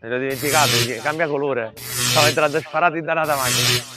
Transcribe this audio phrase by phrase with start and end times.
[0.00, 0.70] Me l'ho dimenticato,
[1.02, 1.72] cambia colore.
[1.76, 3.96] Stavo entrando sparato in danata macchina.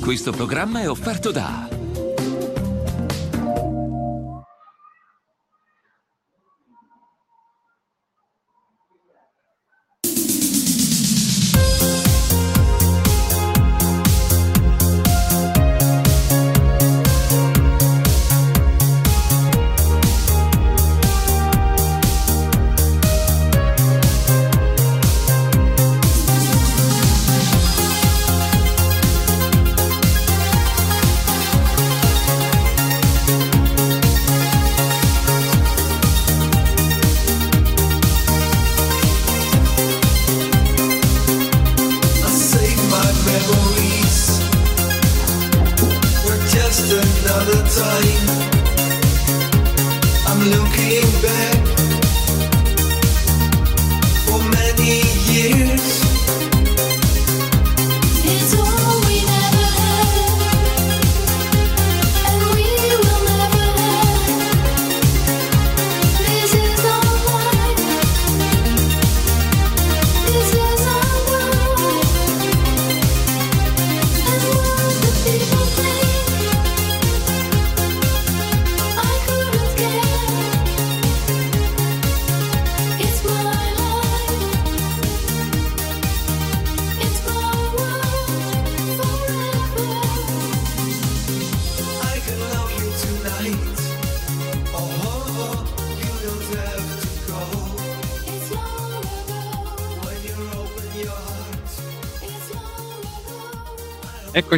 [0.00, 1.77] Questo programma è offerto da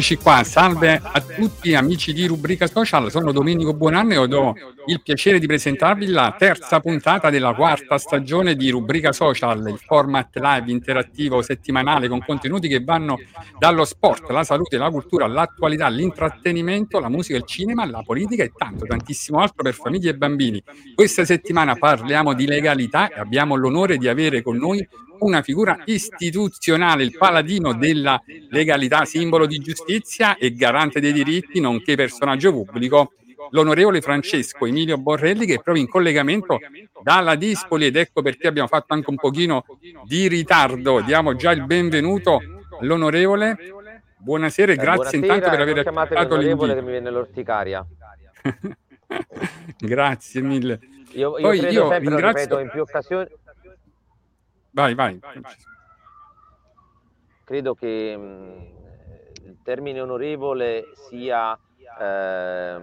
[0.01, 4.55] Eccoci qua, salve a tutti amici di Rubrica Social, sono Domenico Buonanno e ho
[4.87, 10.35] il piacere di presentarvi la terza puntata della quarta stagione di Rubrica Social, il format
[10.37, 13.19] live interattivo settimanale con contenuti che vanno
[13.59, 18.53] dallo sport, la salute, la cultura, l'attualità, l'intrattenimento, la musica, il cinema, la politica e
[18.57, 20.63] tanto, tantissimo altro per famiglie e bambini.
[20.95, 24.83] Questa settimana parliamo di legalità e abbiamo l'onore di avere con noi
[25.21, 31.95] una figura istituzionale, il paladino della legalità, simbolo di giustizia e garante dei diritti, nonché
[31.95, 33.13] personaggio pubblico,
[33.51, 36.59] l'onorevole Francesco Emilio Borrelli, che è proprio in collegamento
[37.01, 39.65] dalla Dispoli ed ecco perché abbiamo fatto anche un pochino
[40.05, 41.01] di ritardo.
[41.01, 42.39] Diamo già il benvenuto
[42.79, 43.57] all'onorevole.
[44.17, 46.73] Buonasera e grazie buonasera, intanto per aver accettato l'invito.
[46.73, 47.85] che mi viene l'orticaria.
[49.77, 50.79] grazie mille.
[51.13, 52.59] Io, io Poi io ringrazio...
[52.59, 53.27] in più occasioni
[54.73, 55.19] Vai, vai.
[57.43, 58.59] Credo che mh, mm,
[59.47, 61.57] il termine onorevole sia
[61.99, 62.79] eh,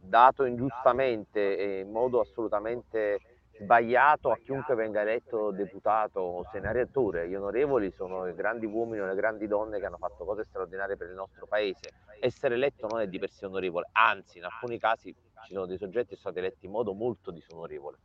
[0.00, 3.20] dato ingiustamente e in modo assolutamente
[3.58, 7.28] sbagliato a chiunque venga eletto deputato o senatore.
[7.28, 10.96] Gli onorevoli sono i grandi uomini o le grandi donne che hanno fatto cose straordinarie
[10.96, 11.92] per il nostro paese.
[12.20, 15.78] Essere eletto non è di per sé onorevole, anzi in alcuni casi ci sono dei
[15.78, 17.98] soggetti che sono stati eletti in modo molto disonorevole.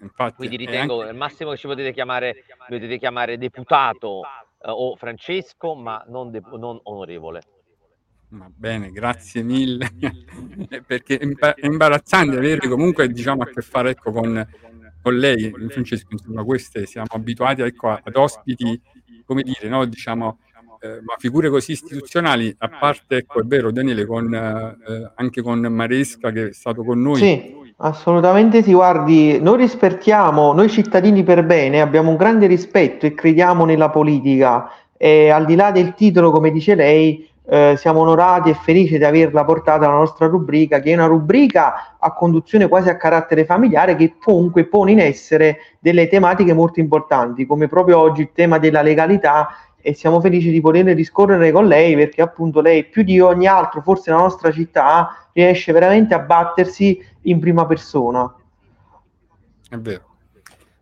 [0.00, 1.12] Infatti, Quindi ritengo anche...
[1.12, 6.42] il massimo che ci potete chiamare, potete chiamare deputato eh, o Francesco, ma non, de-
[6.56, 7.40] non onorevole.
[8.30, 9.90] Va bene, grazie mille,
[10.86, 14.46] perché è imbarazzante avere comunque diciamo, a che fare ecco, con,
[15.00, 18.78] con lei, Francesco, insomma, queste siamo abituati ecco, ad ospiti,
[19.24, 19.86] come dire, no?
[19.86, 20.40] diciamo,
[20.80, 25.60] eh, ma figure così istituzionali, a parte, ecco, è vero Daniele, con, eh, anche con
[25.60, 27.16] Maresca che è stato con noi.
[27.16, 33.14] Sì Assolutamente sì, guardi, noi rispettiamo, noi cittadini per bene abbiamo un grande rispetto e
[33.14, 34.68] crediamo nella politica.
[34.96, 39.04] E al di là del titolo, come dice lei, eh, siamo onorati e felici di
[39.04, 43.94] averla portata alla nostra rubrica, che è una rubrica a conduzione quasi a carattere familiare
[43.94, 48.82] che comunque pone in essere delle tematiche molto importanti, come proprio oggi il tema della
[48.82, 53.46] legalità e siamo felici di poter discorrere con lei perché appunto lei più di ogni
[53.46, 58.34] altro, forse nella nostra città, riesce veramente a battersi in prima persona.
[59.68, 60.06] È vero.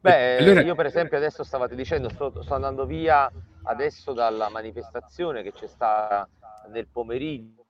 [0.01, 0.63] Beh, allora...
[0.63, 3.31] io per esempio adesso stavate dicendo, sto, sto, andando via
[3.65, 6.29] adesso dalla manifestazione che c'è stata
[6.71, 7.65] nel pomeriggio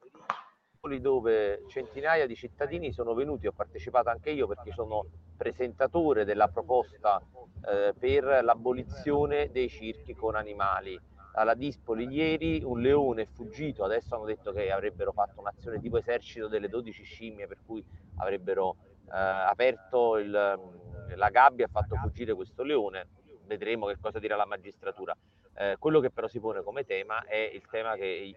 [1.01, 5.05] dove centinaia di cittadini sono venuti, ho partecipato anche io perché sono
[5.37, 7.21] presentatore della proposta
[7.69, 10.97] eh, per l'abolizione dei circhi con animali
[11.37, 15.99] alla Dispoli ieri un leone è fuggito, adesso hanno detto che avrebbero fatto un'azione tipo
[15.99, 17.85] esercito delle 12 scimmie per cui
[18.17, 23.07] avrebbero eh, aperto il, la gabbia e fatto fuggire questo leone.
[23.45, 25.17] vedremo che cosa dirà la magistratura.
[25.59, 28.35] Eh, quello che però si pone come tema è il tema che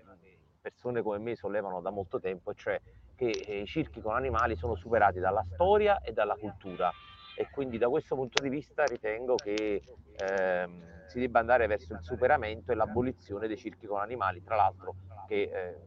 [0.61, 2.79] persone come me sollevano da molto tempo, cioè
[3.15, 6.91] che i circhi con animali sono superati dalla storia e dalla cultura
[7.39, 9.81] e quindi da questo punto di vista ritengo che
[10.17, 14.95] ehm, si debba andare verso il superamento e l'abolizione dei circhi con animali, tra l'altro
[15.25, 15.77] che eh,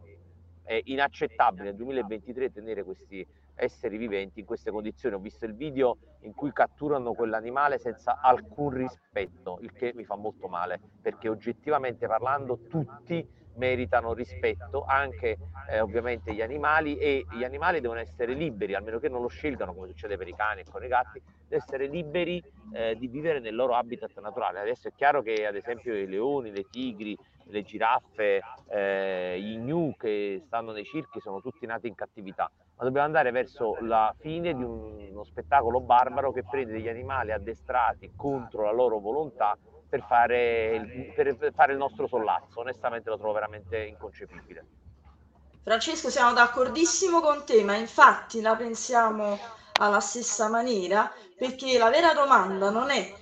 [0.62, 5.14] è inaccettabile nel 2023 tenere questi esseri viventi in queste condizioni.
[5.14, 10.16] Ho visto il video in cui catturano quell'animale senza alcun rispetto, il che mi fa
[10.16, 15.37] molto male, perché oggettivamente parlando tutti meritano rispetto anche
[15.70, 19.75] eh, ovviamente gli animali e gli animali devono essere liberi, almeno che non lo scelgano
[19.75, 23.40] come succede per i cani e con i gatti, devono essere liberi eh, di vivere
[23.40, 24.60] nel loro habitat naturale.
[24.60, 27.16] Adesso è chiaro che ad esempio i leoni, le tigri,
[27.46, 32.84] le giraffe, eh, i gnu che stanno nei circhi sono tutti nati in cattività, ma
[32.84, 38.12] dobbiamo andare verso la fine di un, uno spettacolo barbaro che prende degli animali addestrati
[38.16, 39.56] contro la loro volontà
[39.93, 42.61] per fare, il, per fare il nostro sollazzo.
[42.61, 44.65] Onestamente lo trovo veramente inconcepibile.
[45.62, 49.39] Francesco, siamo d'accordissimo con te, ma infatti la pensiamo
[49.75, 53.15] alla stessa maniera, perché la vera domanda non è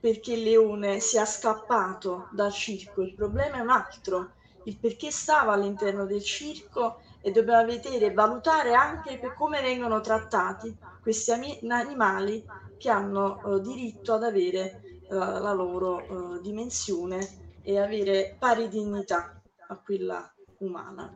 [0.00, 4.32] perché il leone sia scappato dal circo, il problema è un altro,
[4.64, 10.00] il perché stava all'interno del circo e dobbiamo vedere e valutare anche per come vengono
[10.00, 11.30] trattati questi
[11.68, 12.44] animali
[12.78, 19.80] che hanno uh, diritto ad avere la, loro uh, dimensione e avere pari dignità a
[19.80, 21.12] quella umana.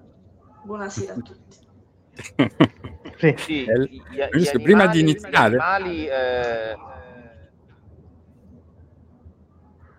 [0.64, 1.69] Buonasera a tutti.
[3.16, 5.56] sì, sì, gli, gli animali, prima di iniziare...
[5.56, 6.76] Animali, eh...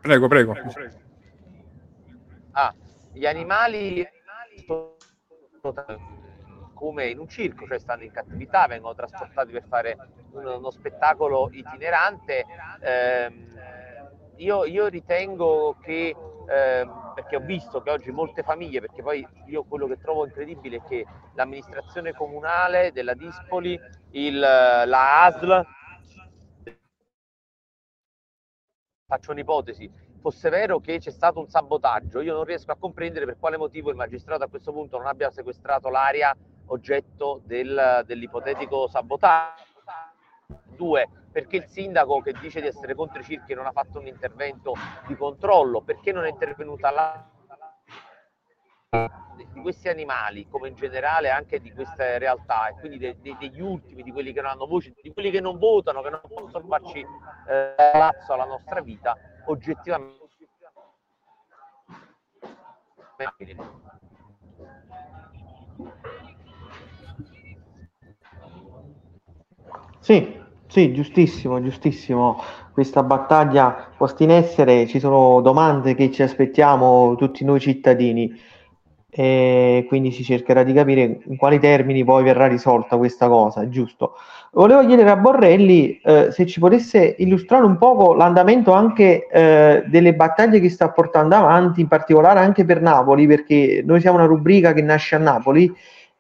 [0.02, 0.56] Prego, prego.
[2.52, 2.74] Ah,
[3.14, 4.08] gli animali
[6.74, 9.96] come in un circo, cioè stanno in cattività, vengono trasportati per fare
[10.32, 12.44] uno, uno spettacolo itinerante.
[12.80, 13.50] Eh,
[14.42, 16.16] io, io ritengo che,
[16.48, 20.78] eh, perché ho visto che oggi molte famiglie, perché poi io quello che trovo incredibile
[20.78, 21.06] è che
[21.36, 23.80] l'amministrazione comunale della Dispoli,
[24.12, 25.66] il, la ASL,
[29.06, 29.90] faccio un'ipotesi,
[30.20, 33.90] fosse vero che c'è stato un sabotaggio, io non riesco a comprendere per quale motivo
[33.90, 36.36] il magistrato a questo punto non abbia sequestrato l'area
[36.68, 39.71] oggetto del, dell'ipotetico sabotaggio.
[40.76, 44.08] Due, perché il sindaco che dice di essere contro i circhi non ha fatto un
[44.08, 44.74] intervento
[45.08, 47.26] di controllo, perché non è intervenuta la
[49.54, 53.62] di questi animali, come in generale anche di queste realtà, e quindi de, de, degli
[53.62, 56.66] ultimi, di quelli che non hanno voce, di quelli che non votano, che non possono
[56.68, 59.16] farci eh, palazzo alla nostra vita,
[59.46, 60.20] oggettivamente.
[70.00, 70.41] Sì,
[70.72, 72.42] sì, giustissimo, giustissimo.
[72.72, 78.34] Questa battaglia posta in essere, ci sono domande che ci aspettiamo tutti noi cittadini
[79.10, 84.14] e quindi si cercherà di capire in quali termini poi verrà risolta questa cosa, giusto?
[84.54, 90.14] Volevo chiedere a Borrelli eh, se ci potesse illustrare un poco l'andamento anche eh, delle
[90.14, 94.72] battaglie che sta portando avanti, in particolare anche per Napoli, perché noi siamo una rubrica
[94.72, 95.70] che nasce a Napoli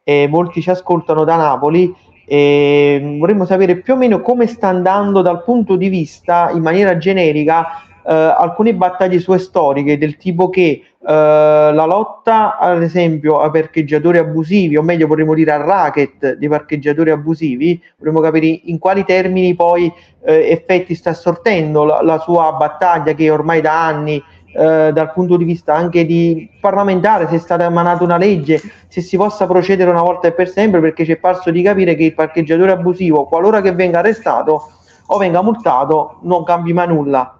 [0.04, 5.22] e molti ci ascoltano da Napoli e vorremmo sapere più o meno come sta andando
[5.22, 10.62] dal punto di vista, in maniera generica, eh, alcune battaglie sue storiche del tipo che
[10.62, 16.48] eh, la lotta ad esempio a parcheggiatori abusivi o meglio vorremmo dire al racket dei
[16.48, 19.92] parcheggiatori abusivi vorremmo capire in quali termini poi
[20.24, 24.24] eh, effetti sta sortendo la, la, sua battaglia che ormai da anni
[24.54, 29.02] eh, dal punto di vista anche di parlamentare, se è stata emanata una legge, se
[29.02, 32.04] si possa procedere una volta e per sempre, perché ci è parso di capire che
[32.04, 34.72] il parcheggiatore abusivo, qualora che venga arrestato
[35.06, 37.38] o venga multato, non cambi mai nulla.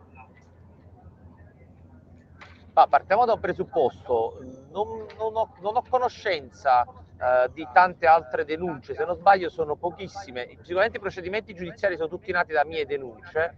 [2.74, 4.38] Ma partiamo da un presupposto,
[4.72, 4.88] non,
[5.18, 6.86] non, ho, non ho, conoscenza
[7.22, 12.10] eh, di tante altre denunce, se non sbaglio sono pochissime, sicuramente i procedimenti giudiziari sono
[12.10, 13.56] tutti nati da mie denunce,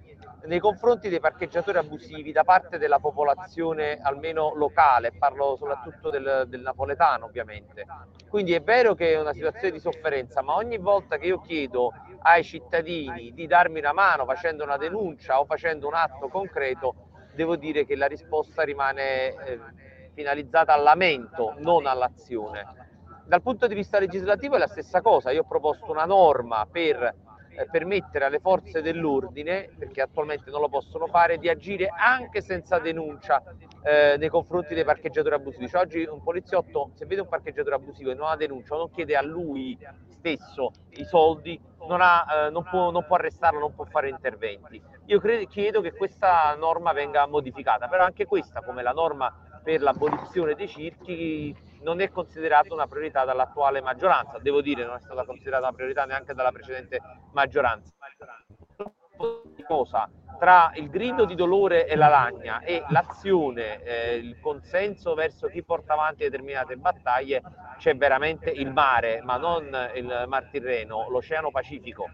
[0.48, 6.60] nei confronti dei parcheggiatori abusivi da parte della popolazione almeno locale, parlo soprattutto del, del,
[6.60, 7.86] napoletano ovviamente.
[8.28, 11.94] Quindi è vero che è una situazione di sofferenza, ma ogni volta che io chiedo
[12.24, 16.96] ai cittadini di darmi una mano facendo una denuncia o facendo un atto concreto,
[17.34, 19.60] devo dire che la risposta rimane eh,
[20.14, 22.83] finalizzata al lamento, non all'azione.
[23.26, 27.02] Dal punto di vista legislativo è la stessa cosa, io ho proposto una norma per
[27.56, 32.80] eh, permettere alle forze dell'ordine, perché attualmente non lo possono fare, di agire anche senza
[32.80, 33.42] denuncia
[33.84, 35.70] eh, nei confronti dei parcheggiatori abusivi.
[35.70, 39.16] Cioè, oggi un poliziotto, se vede un parcheggiatore abusivo e non ha denuncia, non chiede
[39.16, 39.78] a lui
[40.10, 44.82] stesso i soldi, non, ha, eh, non, può, non può arrestarlo, non può fare interventi.
[45.06, 49.32] Io credo, chiedo che questa norma venga modificata, però anche questa, come la norma
[49.64, 54.40] per l'abolizione dei circhi, non è considerata una priorità dall'attuale maggioranza.
[54.40, 57.00] Devo dire, non è stata considerata una priorità neanche dalla precedente
[57.32, 57.92] maggioranza.
[59.66, 60.10] Cosa?
[60.40, 65.64] Tra il grido di dolore e la lagna e l'azione, eh, il consenso verso chi
[65.64, 67.42] porta avanti determinate battaglie,
[67.78, 72.10] c'è veramente il mare, ma non il Mar Tirreno, l'Oceano Pacifico.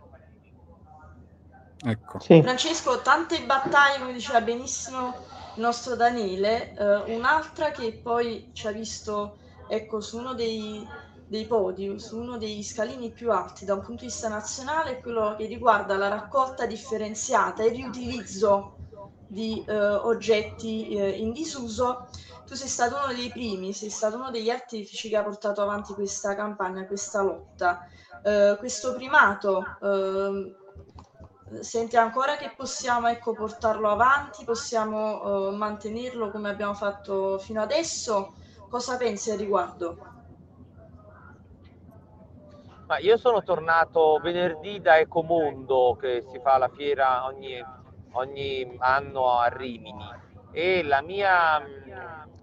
[1.84, 2.20] Ecco.
[2.20, 2.42] Sì.
[2.42, 5.16] Francesco, tante battaglie, come diceva benissimo
[5.60, 10.88] il nostro Daniele, eh, un'altra che poi ci ha visto ecco, su uno dei,
[11.28, 15.02] dei podi, su uno dei scalini più alti da un punto di vista nazionale è
[15.02, 18.78] quello che riguarda la raccolta differenziata e il riutilizzo
[19.28, 22.08] di eh, oggetti eh, in disuso.
[22.48, 25.94] Tu sei stato uno dei primi, sei stato uno degli artefici che ha portato avanti
[25.94, 27.86] questa campagna, questa lotta.
[28.24, 29.64] Eh, questo primato
[31.62, 38.34] senti ancora che possiamo ecco, portarlo avanti, possiamo eh, mantenerlo come abbiamo fatto fino adesso
[38.70, 39.98] Cosa pensi al riguardo?
[42.86, 47.60] Ma io sono tornato venerdì da Ecomondo che si fa la fiera ogni,
[48.12, 50.08] ogni anno a Rimini
[50.52, 51.60] e la mia,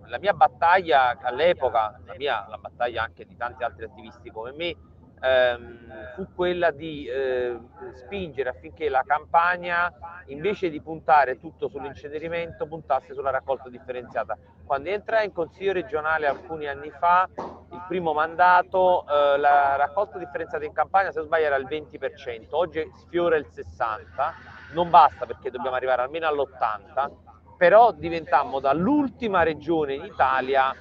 [0.07, 4.77] la mia battaglia all'epoca, la, mia, la battaglia anche di tanti altri attivisti come me,
[5.27, 7.57] ehm, fu quella di eh,
[8.05, 9.91] spingere affinché la campagna,
[10.27, 14.37] invece di puntare tutto sull'incenerimento, puntasse sulla raccolta differenziata.
[14.65, 17.29] Quando entrai in consiglio regionale alcuni anni fa,
[17.71, 22.57] il primo mandato, eh, la raccolta differenziata in campagna, se non sbaglio, era il 20%,
[22.57, 24.33] oggi sfiora il 60%,
[24.73, 27.11] non basta perché dobbiamo arrivare almeno all'80%,
[27.57, 30.73] però diventammo dall'ultima regione in Italia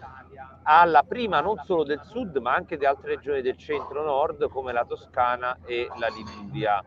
[0.67, 4.85] alla prima non solo del sud ma anche di altre regioni del centro-nord come la
[4.85, 6.83] Toscana e la Liguria.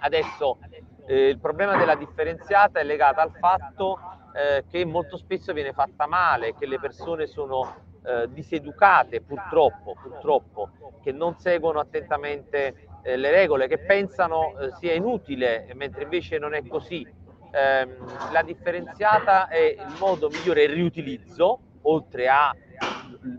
[0.00, 0.58] Adesso
[1.06, 3.98] eh, il problema della differenziata è legato al fatto
[4.34, 10.70] eh, che molto spesso viene fatta male, che le persone sono eh, diseducate purtroppo, purtroppo,
[11.02, 16.54] che non seguono attentamente eh, le regole, che pensano eh, sia inutile, mentre invece non
[16.54, 17.06] è così.
[17.52, 22.54] Ehm, la differenziata è il modo migliore, il riutilizzo, oltre a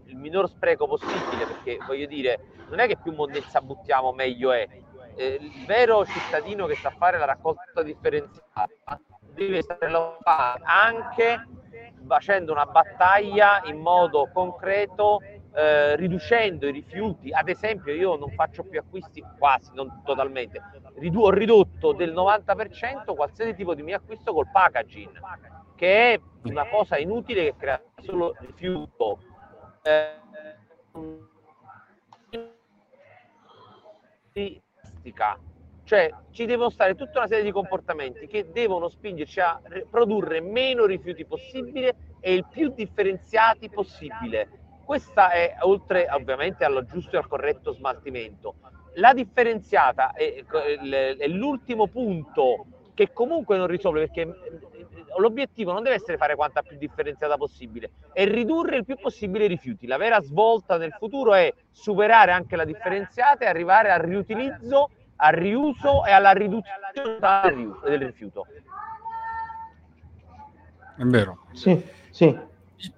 [0.06, 2.39] il minor spreco possibile, perché voglio dire,
[2.70, 4.68] non è che più monnezza buttiamo meglio è.
[5.16, 9.00] Eh, il vero cittadino che sa fare la raccolta differenziata
[9.34, 11.44] deve saperlo fare anche
[12.06, 15.20] facendo una battaglia in modo concreto,
[15.54, 17.32] eh, riducendo i rifiuti.
[17.32, 20.62] Ad esempio, io non faccio più acquisti quasi, non totalmente,
[20.96, 25.20] Ridu- ho ridotto del 90% qualsiasi tipo di mio acquisto col packaging
[25.75, 29.20] che è una cosa inutile che crea solo rifiuto.
[29.84, 30.25] Eh,
[35.84, 40.86] cioè ci devono stare tutta una serie di comportamenti che devono spingerci a produrre meno
[40.86, 44.50] rifiuti possibile e il più differenziati possibile.
[44.84, 48.56] Questa è oltre ovviamente allo giusto e al corretto smaltimento.
[48.96, 54.67] La differenziata è, è l'ultimo punto che comunque non risolve perché
[55.20, 59.48] l'obiettivo non deve essere fare quanta più differenziata possibile, è ridurre il più possibile i
[59.48, 59.88] rifiuti.
[59.88, 65.34] La vera svolta nel futuro è superare anche la differenziata e arrivare al riutilizzo, al
[65.34, 67.20] riuso e alla riduzione
[67.84, 68.46] del rifiuto.
[70.98, 71.46] È vero.
[71.52, 72.47] Sì, sì.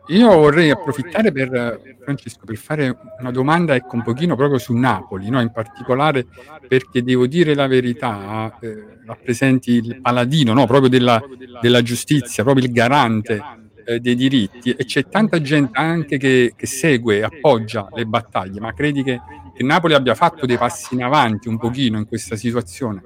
[0.07, 5.29] Io vorrei approfittare per, Francesco, per fare una domanda ecco, un pochino proprio su Napoli,
[5.29, 5.39] no?
[5.39, 6.25] in particolare
[6.67, 10.65] perché devo dire la verità, eh, rappresenti il paladino no?
[10.65, 11.21] proprio della,
[11.61, 13.41] della, giustizia, proprio il garante
[13.85, 18.73] eh, dei diritti e c'è tanta gente anche che, che segue, appoggia le battaglie, ma
[18.73, 19.21] credi che,
[19.55, 23.01] che Napoli abbia fatto dei passi in avanti un pochino in questa situazione?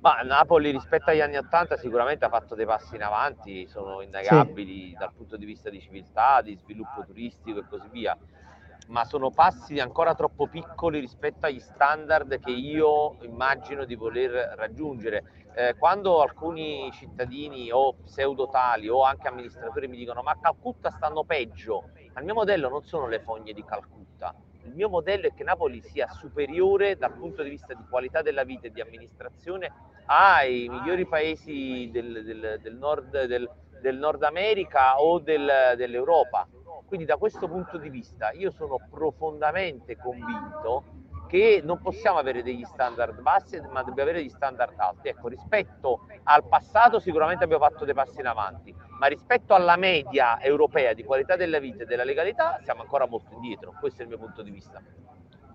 [0.00, 4.88] Ma Napoli rispetto agli anni Ottanta sicuramente ha fatto dei passi in avanti, sono innegabili
[4.88, 4.96] sì.
[4.98, 8.16] dal punto di vista di civiltà, di sviluppo turistico e così via,
[8.86, 15.22] ma sono passi ancora troppo piccoli rispetto agli standard che io immagino di voler raggiungere.
[15.54, 21.24] Eh, quando alcuni cittadini o pseudotali o anche amministratori mi dicono ma a Calcutta stanno
[21.24, 25.44] peggio, al mio modello non sono le fogne di Calcutta, il mio modello è che
[25.44, 29.72] Napoli sia superiore dal punto di vista di qualità della vita e di amministrazione
[30.06, 33.24] ai migliori paesi del, del, del, nord,
[33.80, 36.46] del Nord, America o dell'Europa.
[36.86, 40.84] Quindi da questo punto di vista io sono profondamente convinto
[41.30, 45.08] che non possiamo avere degli standard bassi, ma dobbiamo avere degli standard alti.
[45.08, 50.40] Ecco, rispetto al passato sicuramente abbiamo fatto dei passi in avanti, ma rispetto alla media
[50.42, 53.72] europea di qualità della vita e della legalità siamo ancora molto indietro.
[53.78, 54.82] Questo è il mio punto di vista.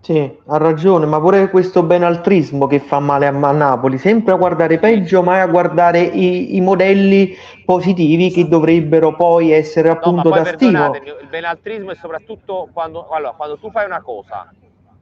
[0.00, 4.36] Sì, ha ragione, ma pure questo benaltrismo che fa male a, a Napoli, sempre a
[4.36, 10.34] guardare peggio, ma a guardare i, i modelli positivi che dovrebbero poi essere appunto no,
[10.34, 10.94] poi da stimolo.
[10.94, 14.48] Il benaltrismo è soprattutto quando, allora, quando tu fai una cosa,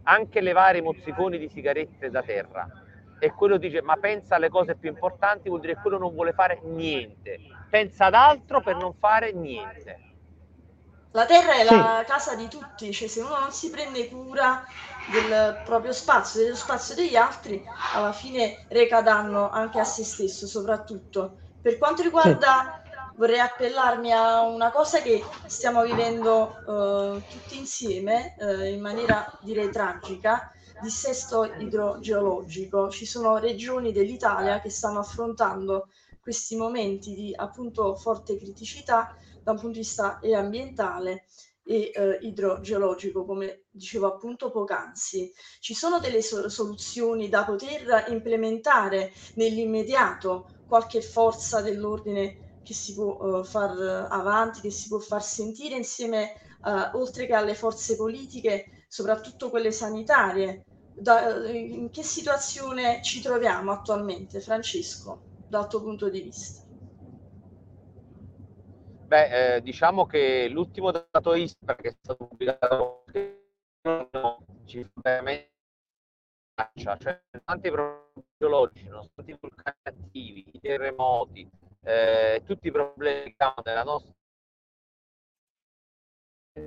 [0.04, 2.66] anche levare i mozziconi di sigarette da terra,
[3.18, 6.32] e quello dice ma pensa alle cose più importanti, vuol dire che quello non vuole
[6.32, 9.98] fare niente, pensa ad altro per non fare niente.
[11.12, 11.76] La terra è sì.
[11.76, 14.64] la casa di tutti, cioè se uno non si prende cura
[15.12, 20.48] del proprio spazio, dello spazio degli altri, alla fine reca danno anche a se stesso
[20.48, 21.38] soprattutto.
[21.62, 22.83] Per quanto riguarda, sì.
[23.16, 29.70] Vorrei appellarmi a una cosa che stiamo vivendo uh, tutti insieme uh, in maniera direi
[29.70, 32.90] tragica, dissesto idrogeologico.
[32.90, 35.88] Ci sono regioni dell'Italia che stanno affrontando
[36.20, 41.26] questi momenti di appunto forte criticità da un punto di vista ambientale
[41.66, 45.32] e eh, idrogeologico, come dicevo appunto poc'anzi.
[45.60, 53.16] Ci sono delle so- soluzioni da poter implementare nell'immediato, qualche forza dell'ordine che si può
[53.18, 56.32] uh, far avanti, che si può far sentire insieme,
[56.64, 60.64] uh, oltre che alle forze politiche, soprattutto quelle sanitarie.
[60.96, 66.62] Da, in che situazione ci troviamo attualmente, Francesco, dal tuo punto di vista?
[69.06, 73.04] Beh, eh, diciamo che l'ultimo dato ISPRA che è stato pubblicato
[74.64, 75.52] ci fa veramente
[76.74, 81.48] cioè tanti problemi geologici, nonostante i vulcani attivi, i terremoti,
[81.84, 84.12] eh, tutti i problemi nella nostra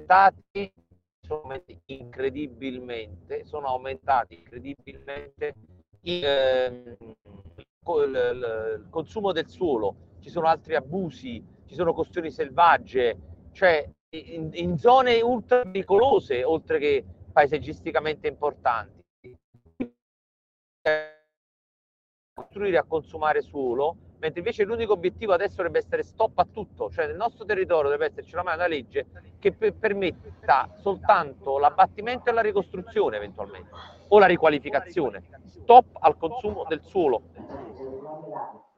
[0.04, 0.72] stati
[1.20, 5.56] sono aumentati incredibilmente, sono aumentati incredibilmente
[6.02, 13.18] il, eh, il, il consumo del suolo, ci sono altri abusi ci sono questioni selvagge,
[13.52, 18.96] cioè in, in zone ultra pericolose, oltre che paesaggisticamente importanti.
[22.34, 27.08] Costruire a consumare suolo, mentre invece l'unico obiettivo adesso dovrebbe essere stop a tutto, cioè
[27.08, 29.06] nel nostro territorio deve esserci ormai una legge
[29.40, 33.70] che per, permetta soltanto l'abbattimento e la ricostruzione eventualmente,
[34.08, 37.22] o la riqualificazione, stop al consumo del suolo.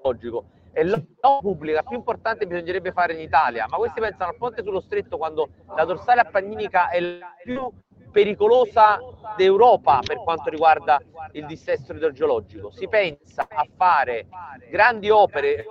[0.01, 4.63] Logico è l'opera pubblica più importante bisognerebbe fare in Italia, ma questi pensano al ponte
[4.63, 7.69] sullo stretto quando la dorsale appanninica è la più
[8.11, 8.99] pericolosa
[9.35, 10.99] d'Europa per quanto riguarda
[11.33, 12.71] il dissesto idrogeologico.
[12.71, 14.27] Si pensa a fare
[14.69, 15.65] grandi opere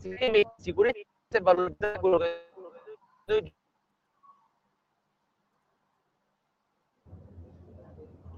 [0.00, 2.48] di sicurezza e valorizzare quello che
[3.26, 3.52] noi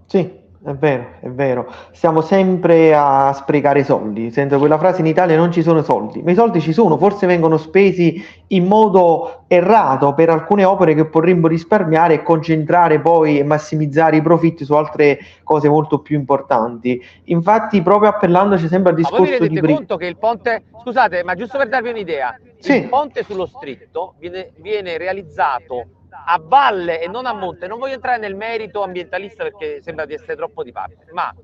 [0.06, 1.72] Sì, è vero, è vero.
[1.90, 4.30] Stiamo sempre a sprecare soldi.
[4.30, 7.26] Sento quella frase in Italia non ci sono soldi, ma i soldi ci sono, forse
[7.26, 13.42] vengono spesi in modo errato per alcune opere che vorremmo risparmiare e concentrare poi e
[13.42, 17.02] massimizzare i profitti su altre cose molto più importanti.
[17.24, 21.24] Infatti, proprio appellandoci sempre al discorso ma voi vi rendete conto che il ponte, scusate,
[21.24, 22.82] ma giusto per darvi un'idea, sì.
[22.82, 25.86] il ponte sullo stritto viene, viene realizzato
[26.24, 27.66] a valle e non a monte.
[27.66, 31.34] Non voglio entrare nel merito ambientalista perché sembra di essere troppo di parte, ma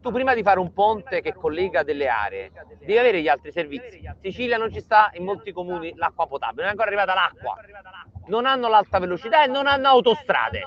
[0.00, 3.98] tu prima di fare un ponte che collega delle aree devi avere gli altri servizi.
[3.98, 7.56] In Sicilia non ci sta in molti comuni l'acqua potabile, non è ancora arrivata l'acqua.
[8.26, 10.62] Non hanno l'alta velocità e non hanno autostrade.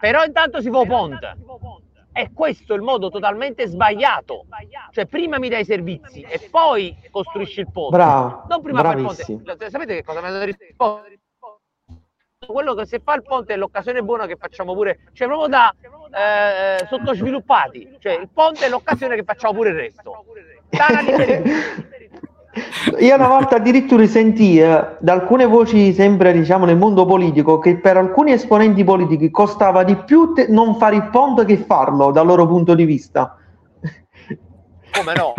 [0.00, 1.36] Però intanto si fa un ponte.
[2.12, 4.46] E questo è il modo totalmente sbagliato.
[4.90, 7.96] Cioè, prima mi dai i servizi e poi costruisci il ponte.
[7.96, 8.44] Bravo.
[8.48, 9.70] Non prima fai il ponte.
[9.70, 11.04] Sapete che cosa mi hanno risposto?
[12.46, 15.74] Quello che se fa il ponte è l'occasione buona che facciamo pure, cioè proprio da
[16.10, 20.24] eh, sottosviluppati, cioè il ponte è l'occasione che facciamo pure il resto.
[22.98, 27.76] Io una volta addirittura sentii eh, da alcune voci sempre diciamo nel mondo politico che
[27.76, 32.26] per alcuni esponenti politici costava di più te- non fare il ponte che farlo dal
[32.26, 33.36] loro punto di vista.
[34.92, 35.34] Come no?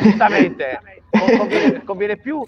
[0.00, 0.80] Giustamente
[1.38, 2.42] conviene, conviene più,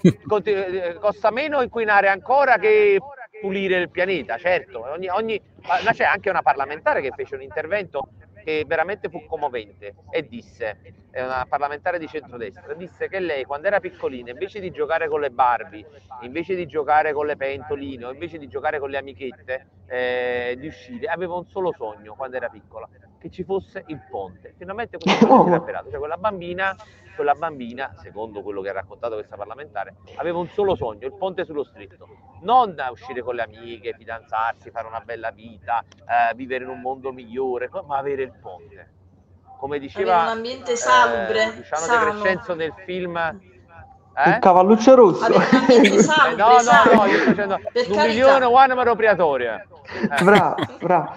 [0.98, 2.98] costa meno inquinare ancora che
[3.44, 8.08] pulire il pianeta, certo, ogni, ogni, ma c'è anche una parlamentare che fece un intervento
[8.42, 10.78] che veramente fu commovente e disse,
[11.10, 15.20] è una parlamentare di centrodestra, disse che lei quando era piccolina invece di giocare con
[15.20, 15.86] le Barbie,
[16.22, 21.06] invece di giocare con le pentoline, invece di giocare con le amichette, eh, di uscire,
[21.08, 24.54] aveva un solo sogno quando era piccola, che ci fosse il ponte.
[24.56, 26.74] Finalmente questo è avverato, cioè quella bambina
[27.14, 31.44] quella bambina, secondo quello che ha raccontato questa parlamentare, aveva un solo sogno, il ponte
[31.44, 32.08] sullo stretto.
[32.42, 36.80] Non da uscire con le amiche, fidanzarsi, fare una bella vita, eh, vivere in un
[36.80, 38.92] mondo migliore, ma avere il ponte.
[39.58, 43.52] Come diceva avere un ambiente salubre, eh, Luciano De Crescenzo nel film
[44.16, 44.30] eh?
[44.30, 45.26] Il cavalluccio rosso.
[45.26, 49.66] eh, no, no, no, io sto facendo un milione one appropriatoria.
[50.18, 50.22] Eh.
[50.22, 51.14] Bravo, bravo.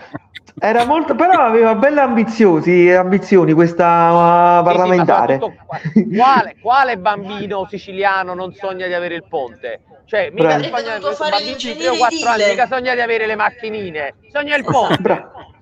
[0.59, 5.39] Era molto, però aveva belle ambiziosi, ambizioni questa uh, parlamentare.
[5.39, 9.81] Sì, sì, quale, quale, bambino siciliano non sogna di avere il ponte?
[10.05, 13.35] Cioè, mica sogna, un bambino di 3 o 4 anni mica sogna di avere le
[13.35, 14.97] macchinine, sogna il ponte.
[14.97, 15.53] Bravo.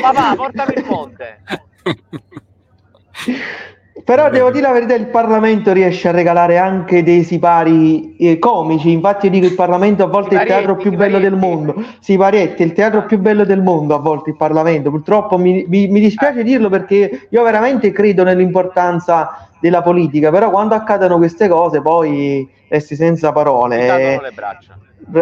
[0.00, 1.42] Papà, portami il ponte.
[4.04, 8.90] Però devo dire la verità, il Parlamento riesce a regalare anche dei sipari eh, comici,
[8.90, 12.62] infatti io dico il Parlamento a volte è il teatro più bello del mondo, Siparietti
[12.62, 16.00] è il teatro più bello del mondo a volte il Parlamento, purtroppo mi, mi, mi
[16.00, 22.48] dispiace dirlo perché io veramente credo nell'importanza della politica, però quando accadono queste cose poi
[22.68, 24.20] resti senza parole.
[24.20, 24.78] Le braccia.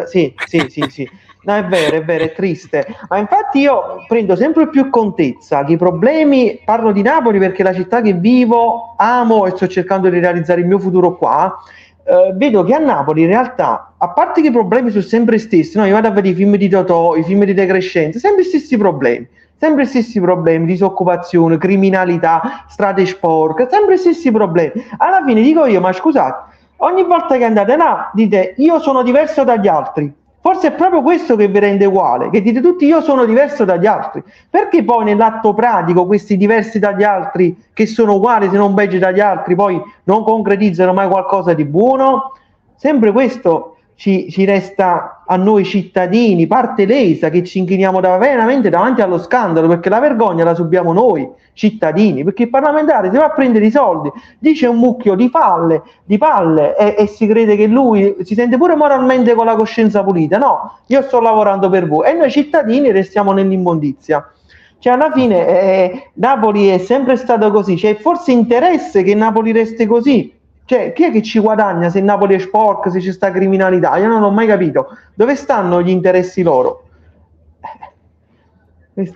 [0.07, 1.11] Sì, sì, sì, sì.
[1.43, 2.87] No, è vero, è vero, è triste.
[3.09, 7.65] Ma infatti io prendo sempre più contezza che i problemi, parlo di Napoli perché è
[7.65, 11.57] la città che vivo, amo e sto cercando di realizzare il mio futuro qua.
[12.05, 15.79] Eh, vedo che a Napoli in realtà, a parte che i problemi sono sempre stessi,
[15.79, 15.87] no?
[15.87, 18.47] io vado a vedere i film di Totò, i film di De Crescenzo, sempre gli
[18.47, 19.27] stessi problemi,
[19.57, 24.73] sempre gli stessi problemi, disoccupazione, criminalità, strade sporche, sempre gli stessi problemi.
[24.99, 29.45] Alla fine dico io, ma scusate, ogni volta che andate là dite io sono diverso
[29.45, 33.27] dagli altri, Forse è proprio questo che vi rende uguale, che dite tutti io sono
[33.27, 34.23] diverso dagli altri.
[34.49, 39.21] Perché poi nell'atto pratico questi diversi dagli altri, che sono uguali se non peggio dagli
[39.21, 42.33] altri, poi non concretizzano mai qualcosa di buono?
[42.75, 48.69] Sempre questo ci, ci, resta a noi cittadini, parte lesa, che ci inchiniamo da, veramente
[48.69, 53.27] davanti allo scandalo, perché la vergogna la subiamo noi cittadini, perché il parlamentare si va
[53.27, 57.55] a prendere i soldi, dice un mucchio di palle, di palle e, e, si crede
[57.55, 60.37] che lui si sente pure moralmente con la coscienza pulita.
[60.37, 64.33] No, io sto lavorando per voi e noi cittadini restiamo nell'immondizia.
[64.81, 69.87] Cioè, alla fine eh, Napoli è sempre stato così, c'è forse interesse che Napoli resti
[69.87, 70.40] così,
[70.71, 73.97] cioè, chi è che ci guadagna se Napoli è sporco, se ci sta criminalità?
[73.97, 74.97] Io non ho mai capito.
[75.15, 76.85] Dove stanno gli interessi loro?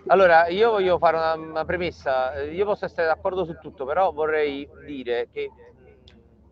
[0.08, 2.42] Allora, io voglio fare una, una premessa.
[2.42, 5.48] Io posso essere d'accordo su tutto, però vorrei dire che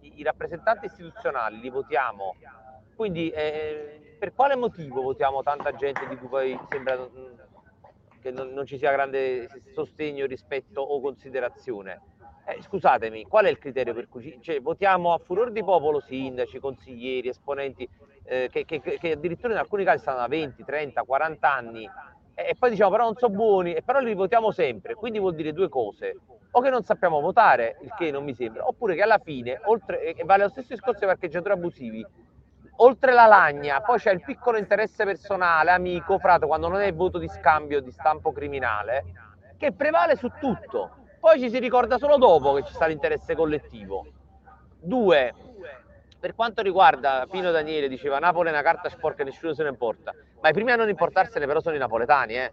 [0.03, 2.37] i, i rappresentanti istituzionali li votiamo.
[2.95, 6.97] Quindi, eh, per quale motivo votiamo tanta gente di cui poi sembra
[8.21, 12.12] che non, non ci sia grande sostegno, rispetto o considerazione?
[12.45, 16.59] Eh, scusatemi, qual è il criterio per cui cioè, votiamo a furor di popolo sindaci,
[16.59, 17.89] consiglieri, esponenti
[18.25, 21.89] eh, che, che, che, addirittura in alcuni casi stanno da 20, 30, 40 anni
[22.35, 25.37] e, e poi diciamo però non sono buoni e però li votiamo sempre, quindi vuol
[25.37, 26.17] dire due cose,
[26.51, 30.15] o che non sappiamo votare, il che non mi sembra, oppure che alla fine, oltre,
[30.15, 32.05] e vale lo stesso discorso dei parcheggiatori abusivi,
[32.77, 37.19] oltre la lagna, poi c'è il piccolo interesse personale, amico, frato, quando non è voto
[37.19, 39.05] di scambio di stampo criminale,
[39.57, 44.05] che prevale su tutto poi ci si ricorda solo dopo che ci sta l'interesse collettivo.
[44.81, 45.33] Due,
[46.19, 50.13] per quanto riguarda Pino Daniele, diceva Napoli è una carta sporca nessuno se ne importa,
[50.41, 52.51] ma i primi a non importarsene però sono i napoletani, eh?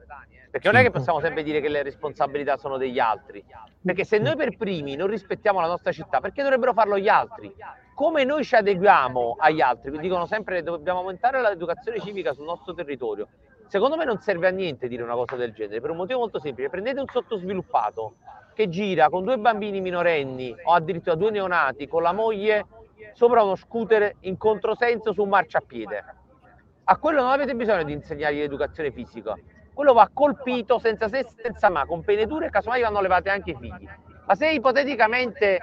[0.51, 3.43] perché non è che possiamo sempre dire che le responsabilità sono degli altri,
[3.81, 7.51] perché se noi per primi non rispettiamo la nostra città, perché dovrebbero farlo gli altri?
[7.95, 9.97] Come noi ci adeguiamo agli altri?
[9.97, 13.29] Dicono sempre che dobbiamo aumentare l'educazione civica sul nostro territorio.
[13.65, 16.39] Secondo me non serve a niente dire una cosa del genere, per un motivo molto
[16.39, 16.69] semplice.
[16.69, 18.15] Prendete un sottosviluppato
[18.59, 22.65] che gira con due bambini minorenni o addirittura due neonati con la moglie
[23.13, 26.03] sopra uno scooter in controsenso su un marciapiede.
[26.83, 29.33] A quello non avete bisogno di insegnargli l'educazione fisica.
[29.73, 33.51] Quello va colpito senza se senza ma, con pene dure e casomai vanno levate anche
[33.51, 33.87] i figli.
[34.25, 35.59] Ma se ipoteticamente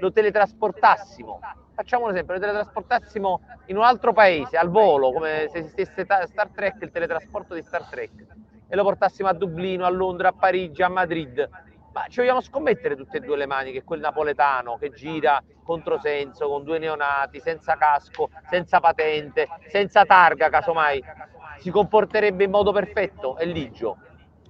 [0.00, 1.40] lo teletrasportassimo,
[1.74, 6.48] facciamo un esempio, lo teletrasportassimo in un altro paese, al volo, come se esistesse Star
[6.48, 8.26] Trek, il teletrasporto di Star Trek,
[8.66, 11.66] e lo portassimo a Dublino, a Londra, a Parigi, a Madrid,
[11.98, 16.48] ma ci vogliamo scommettere tutte e due le mani che quel napoletano che gira controsenso
[16.48, 21.02] con due neonati, senza casco, senza patente, senza targa, casomai,
[21.58, 23.98] si comporterebbe in modo perfetto e ligio.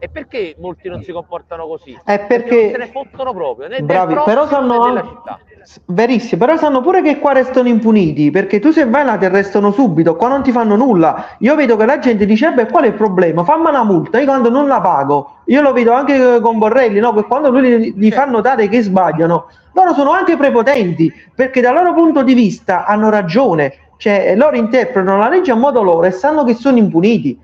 [0.00, 1.98] E perché molti non si comportano così?
[2.04, 5.40] È perché, perché se ne fottono proprio, né bravi, però sanno né città.
[5.86, 9.72] Verissimo, però sanno pure che qua restano impuniti, perché tu se vai là ti arrestano
[9.72, 11.36] subito, qua non ti fanno nulla.
[11.40, 13.42] Io vedo che la gente dice, beh, qual è il problema?
[13.44, 15.40] Fammi una multa, io quando non la pago.
[15.46, 17.12] Io lo vedo anche con Borrelli, no?
[17.12, 21.92] che quando lui gli fa notare che sbagliano, loro sono anche prepotenti, perché dal loro
[21.92, 26.44] punto di vista hanno ragione, cioè loro interpretano la legge a modo loro e sanno
[26.44, 27.38] che sono impuniti.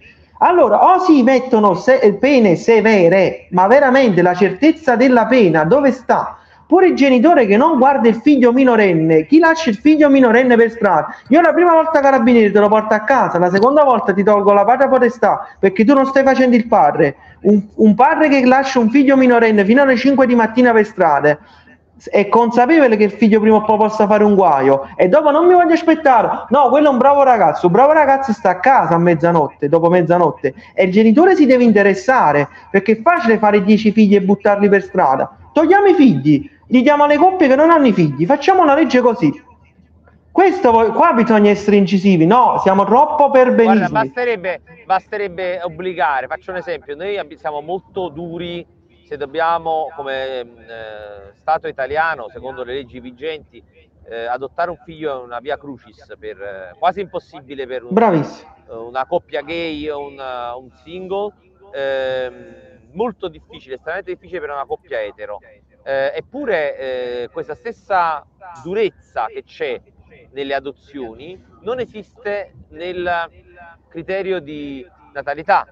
[0.44, 6.38] Allora, o si mettono se- pene severe, ma veramente la certezza della pena dove sta?
[6.66, 10.70] pure il genitore che non guarda il figlio minorenne, chi lascia il figlio minorenne per
[10.70, 11.14] strada?
[11.28, 14.52] Io la prima volta carabinieri te lo porto a casa, la seconda volta ti tolgo
[14.52, 17.16] la patria potestà perché tu non stai facendo il padre.
[17.42, 21.38] Un, un padre che lascia un figlio minorenne fino alle 5 di mattina per strade
[22.10, 24.88] è consapevole che il figlio prima o poi possa fare un guaio.
[24.96, 26.46] E dopo non mi voglio aspettare.
[26.48, 27.66] No quello è un bravo ragazzo.
[27.66, 30.54] Un bravo ragazzo sta a casa a mezzanotte dopo mezzanotte.
[30.74, 34.82] E il genitore si deve interessare perché è facile fare 10 figli e buttarli per
[34.82, 35.36] strada.
[35.52, 36.50] Togliamo i figli.
[36.66, 38.26] Gli diamo alle coppie che non hanno i figli.
[38.26, 39.42] Facciamo una legge così.
[40.30, 42.26] Questo qua bisogna essere incisivi.
[42.26, 46.26] No siamo troppo perbenismi Guarda, basterebbe, basterebbe obbligare.
[46.26, 46.96] Faccio un esempio.
[46.96, 48.66] Noi siamo molto duri
[49.14, 53.62] se dobbiamo come eh, Stato italiano, secondo le leggi vigenti,
[54.06, 57.92] eh, adottare un figlio è una via crucis, per, eh, quasi impossibile per un,
[58.66, 61.32] una coppia gay o un, un single,
[61.72, 65.40] ehm, molto difficile, estremamente difficile per una coppia etero.
[65.84, 68.26] Eh, eppure eh, questa stessa
[68.64, 69.80] durezza che c'è
[70.32, 73.30] nelle adozioni non esiste nel
[73.88, 75.66] criterio di natalità.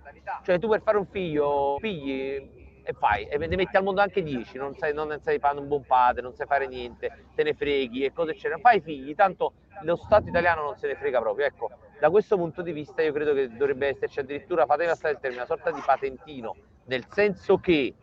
[0.44, 4.23] Cioè tu per fare un figlio, figli e fai, e ne metti al mondo anche
[4.23, 8.05] 10, non sai, non sai un buon padre, non sai fare niente, te ne freghi
[8.05, 8.59] e cose eccetera.
[8.59, 11.47] Fai figli, tanto lo Stato italiano non se ne frega proprio.
[11.47, 15.21] Ecco, da questo punto di vista io credo che dovrebbe esserci addirittura, fatemi passare il
[15.21, 17.95] termine, una sorta di patentino, nel senso che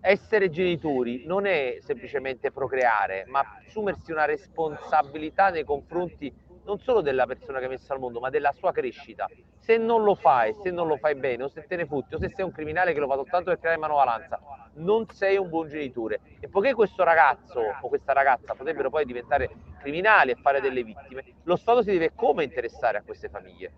[0.00, 7.26] essere genitori non è semplicemente procreare, ma assumersi una responsabilità nei confronti non solo della
[7.26, 9.28] persona che hai messo al mondo, ma della sua crescita.
[9.58, 12.18] Se non lo fai, se non lo fai bene, o se te ne futti, o
[12.18, 14.40] se sei un criminale che lo fa soltanto per creare manovalanza,
[14.74, 16.20] non sei un buon genitore.
[16.40, 21.24] E poiché questo ragazzo o questa ragazza potrebbero poi diventare criminali e fare delle vittime,
[21.44, 23.72] lo Stato si deve come interessare a queste famiglie.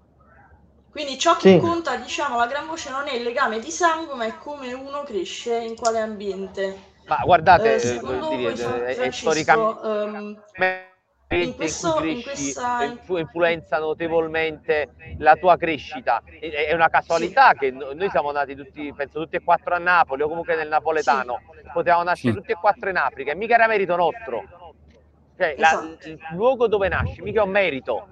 [0.91, 1.59] Quindi ciò che sì.
[1.59, 5.03] conta, diciamo, la gran voce non è il legame di sangue, ma è come uno
[5.03, 6.93] cresce, in quale ambiente.
[7.07, 9.87] Ma guardate, eh, eh, dire, è, è storicamente...
[9.87, 10.43] Um,
[11.29, 12.97] in, questo, in questa...
[13.09, 16.23] influenza notevolmente la tua crescita.
[16.39, 17.59] È una casualità sì.
[17.59, 21.41] che noi siamo nati tutti, penso tutti e quattro a Napoli o comunque nel napoletano,
[21.55, 21.71] sì.
[21.73, 22.39] potevamo nascere sì.
[22.39, 24.73] tutti e quattro in Africa e mica era merito nostro.
[25.37, 25.87] Cioè, esatto.
[25.87, 28.09] la, il luogo dove nasci mica è un merito,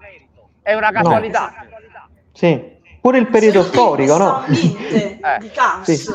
[0.63, 1.55] è una casualità.
[1.69, 2.09] No.
[2.33, 4.45] Sì, pure il periodo storico, no?
[4.47, 5.19] eh.
[5.39, 5.85] di caos.
[5.85, 6.13] Sì.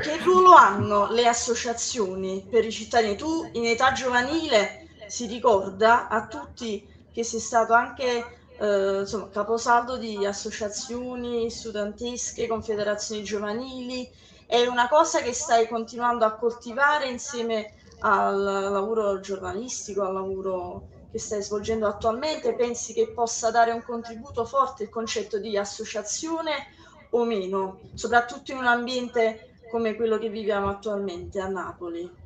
[0.00, 3.16] Che ruolo hanno le associazioni per i cittadini?
[3.16, 8.24] Tu in età giovanile si ricorda a tutti che sei stato anche
[8.58, 14.08] eh, insomma, caposaldo di associazioni studentesche, confederazioni giovanili,
[14.46, 21.18] è una cosa che stai continuando a coltivare insieme al lavoro giornalistico, al lavoro che
[21.18, 26.66] stai svolgendo attualmente, pensi che possa dare un contributo forte il concetto di associazione
[27.10, 32.23] o meno, soprattutto in un ambiente come quello che viviamo attualmente a Napoli?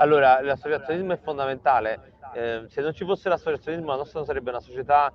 [0.00, 2.12] Allora, l'associazionismo è fondamentale.
[2.32, 5.12] Eh, se non ci fosse l'associazionismo, la nostra sarebbe una società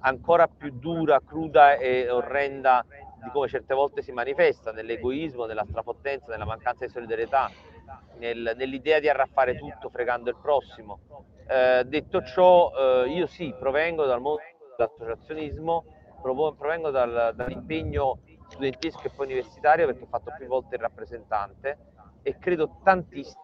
[0.00, 2.82] ancora più dura, cruda e orrenda
[3.22, 7.50] di come certe volte si manifesta, nell'egoismo, nella strapottenza, nella mancanza di solidarietà,
[8.16, 11.00] nel, nell'idea di arraffare tutto fregando il prossimo.
[11.46, 14.40] Eh, detto ciò, eh, io sì, provengo dal mondo
[14.78, 15.84] dell'associazionismo,
[16.22, 21.78] provengo dal, dall'impegno studentesco e poi universitario perché ho fatto più volte il rappresentante
[22.22, 23.40] e credo tantissimo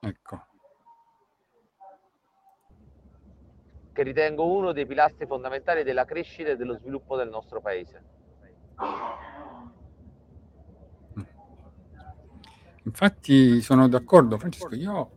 [0.00, 0.46] Ecco.
[3.92, 8.02] Che ritengo uno dei pilastri fondamentali della crescita e dello sviluppo del nostro paese.
[12.84, 14.74] Infatti sono d'accordo, Francesco.
[14.74, 15.10] Io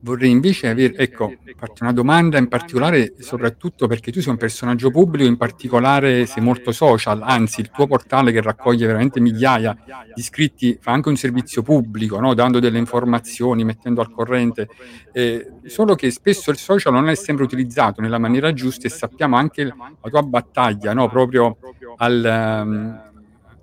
[0.00, 4.90] Vorrei invece avere, ecco, farti una domanda in particolare, soprattutto perché tu sei un personaggio
[4.90, 9.76] pubblico, in particolare sei molto social, anzi il tuo portale che raccoglie veramente migliaia
[10.14, 12.34] di iscritti fa anche un servizio pubblico, no?
[12.34, 14.68] dando delle informazioni, mettendo al corrente,
[15.12, 19.36] eh, solo che spesso il social non è sempre utilizzato nella maniera giusta e sappiamo
[19.36, 21.08] anche la tua battaglia no?
[21.08, 21.56] proprio
[21.96, 22.62] al...
[22.64, 23.06] Um,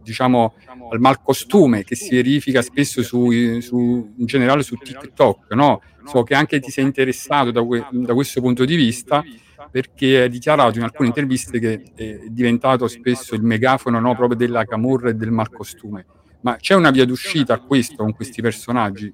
[0.06, 0.54] diciamo,
[0.92, 5.82] al malcostume che si verifica spesso su, su, in generale su TikTok, no?
[6.06, 9.24] So che anche ti sei interessato da, que- da questo punto di vista
[9.72, 14.64] perché hai dichiarato in alcune interviste che è diventato spesso il megafono no, proprio della
[14.64, 16.06] camorra e del malcostume.
[16.42, 19.14] Ma c'è una via d'uscita a questo con questi personaggi?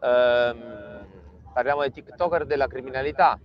[0.00, 0.58] Um,
[1.52, 3.38] parliamo dei TikToker della criminalità,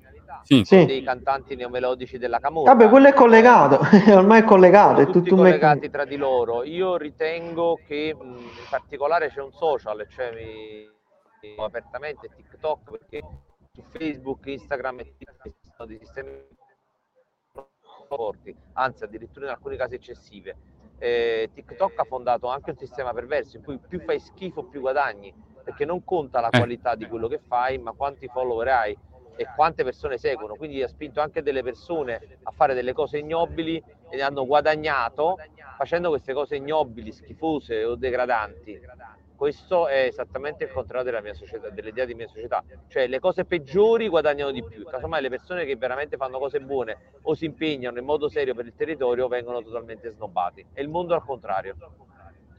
[0.45, 0.85] sì.
[0.85, 2.73] dei cantanti neomelodici della Camorra.
[2.73, 3.79] Vabbè, quello è collegato,
[4.13, 4.97] ormai è collegato.
[4.97, 5.89] Sono è tutti collegati me...
[5.89, 6.63] tra di loro.
[6.63, 10.93] Io ritengo che in particolare c'è un social, cioè mi
[11.57, 13.21] apertamente TikTok perché
[13.71, 16.29] su Facebook, Instagram e TikTok sono dei sistemi
[18.07, 20.55] forti, anzi addirittura in alcuni casi eccessive.
[20.97, 25.33] eh, TikTok ha fondato anche un sistema perverso in cui più fai schifo più guadagni,
[25.63, 26.57] perché non conta la eh.
[26.57, 28.97] qualità di quello che fai, ma quanti follower hai
[29.35, 30.55] e quante persone seguono.
[30.55, 35.37] Quindi ha spinto anche delle persone a fare delle cose ignobili e hanno guadagnato
[35.77, 38.79] facendo queste cose ignobili, schifose o degradanti.
[39.35, 42.63] Questo è esattamente il contrario della mia società, dell'idea di mia società.
[42.87, 46.97] Cioè le cose peggiori guadagnano di più, casomai le persone che veramente fanno cose buone
[47.23, 50.65] o si impegnano in modo serio per il territorio vengono totalmente snobbati.
[50.71, 51.75] E il mondo al contrario.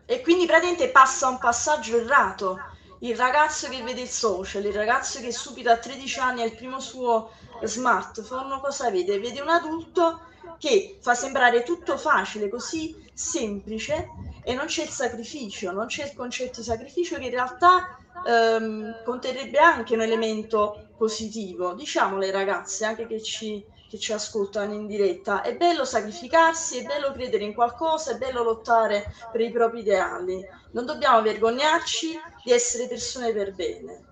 [0.04, 2.58] E quindi praticamente passa un passaggio errato.
[3.00, 6.54] Il ragazzo che vede il social, il ragazzo che subito a 13 anni ha il
[6.54, 7.30] primo suo
[7.62, 9.18] smartphone, cosa vede?
[9.18, 10.20] Vede un adulto
[10.58, 14.08] che fa sembrare tutto facile, così semplice
[14.42, 17.95] e non c'è il sacrificio, non c'è il concetto di sacrificio che in realtà
[18.26, 21.74] ehm, conterrebbe anche un elemento positivo.
[21.74, 27.12] Diciamole ragazze, anche che ci, che ci ascoltano in diretta, è bello sacrificarsi, è bello
[27.12, 30.44] credere in qualcosa, è bello lottare per i propri ideali.
[30.72, 34.04] Non dobbiamo vergognarci di essere persone per bene.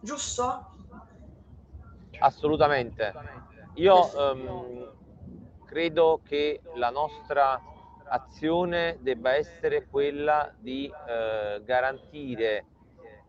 [0.00, 0.66] Giusto?
[2.20, 3.12] Assolutamente.
[3.74, 4.92] Io um,
[5.64, 7.60] credo che la nostra
[8.10, 12.64] azione debba essere quella di eh, garantire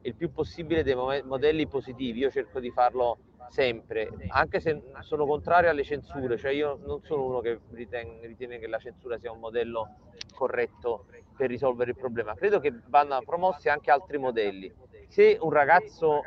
[0.01, 2.19] il più possibile dei modelli positivi.
[2.19, 3.17] Io cerco di farlo
[3.49, 8.67] sempre, anche se sono contrario alle censure, cioè io non sono uno che ritiene, che
[8.67, 9.95] la censura sia un modello
[10.35, 12.35] corretto per risolvere il problema.
[12.35, 14.71] Credo che vanno promossi anche altri modelli.
[15.07, 16.21] Se un ragazzo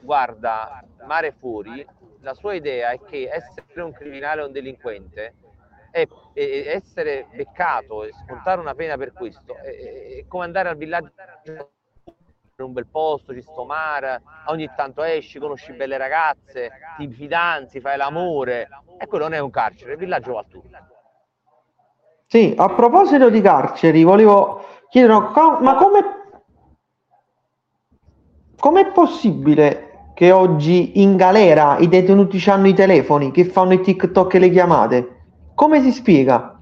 [0.00, 1.84] guarda mare fuori,
[2.20, 5.34] la sua idea è che essere un criminale o un delinquente
[5.90, 11.12] è essere beccato e scontare una pena per questo è come andare al villaggio
[12.62, 17.80] in un bel posto, ci sto mare, ogni tanto esci, conosci belle ragazze, ti fidanzi,
[17.80, 20.68] fai l'amore e quello non è un carcere, il villaggio va tutto.
[22.26, 26.20] Sì, a proposito di carceri, volevo chiedere, ma come
[28.58, 34.34] com'è possibile che oggi in galera i detenuti hanno i telefoni, che fanno i TikTok
[34.34, 35.16] e le chiamate.
[35.54, 36.58] Come si spiega?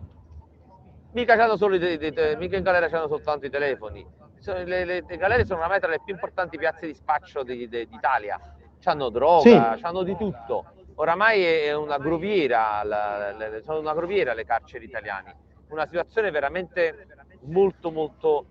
[1.13, 4.07] Mica, solo i, i, i, mica in galera c'hanno soltanto i telefoni.
[4.43, 7.87] Le, le, le galere sono una tra le più importanti piazze di spaccio di, di,
[7.87, 8.41] d'Italia.
[8.81, 9.83] C'hanno droga, sì.
[9.83, 10.65] c'hanno di tutto.
[10.95, 15.37] Oramai è una groviera, la, le, sono una groviera le carceri italiane.
[15.69, 17.07] Una situazione veramente
[17.43, 18.47] molto molto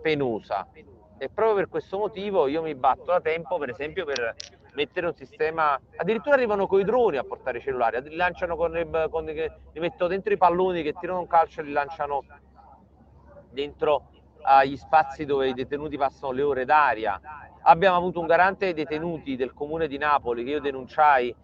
[0.00, 0.66] penosa
[1.22, 4.34] e proprio per questo motivo io mi batto da tempo, per esempio, per
[4.74, 5.78] mettere un sistema.
[5.96, 9.80] Addirittura arrivano con i droni a portare i cellulari, li lanciano con, le, con li
[9.80, 12.24] mettono dentro i palloni che tirano un calcio e li lanciano
[13.50, 14.08] dentro
[14.42, 17.20] agli spazi dove i detenuti passano le ore d'aria.
[17.62, 21.34] Abbiamo avuto un garante dei detenuti del comune di Napoli che io denunciai,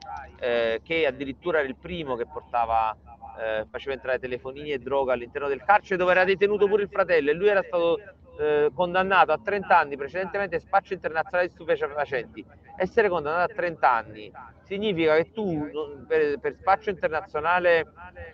[0.40, 2.96] eh, che addirittura era il primo che portava
[3.38, 7.30] eh, faceva entrare telefonini e droga all'interno del carcere dove era detenuto pure il fratello
[7.30, 8.00] e lui era stato
[8.38, 12.44] eh, condannato a 30 anni precedentemente spaccio internazionale di stupefacenti.
[12.76, 14.32] Essere condannato a 30 anni
[14.62, 15.70] significa che tu
[16.06, 17.86] per, per spaccio internazionale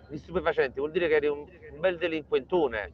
[0.09, 2.93] di stupefacenti vuol dire che eri un, un bel delinquentone.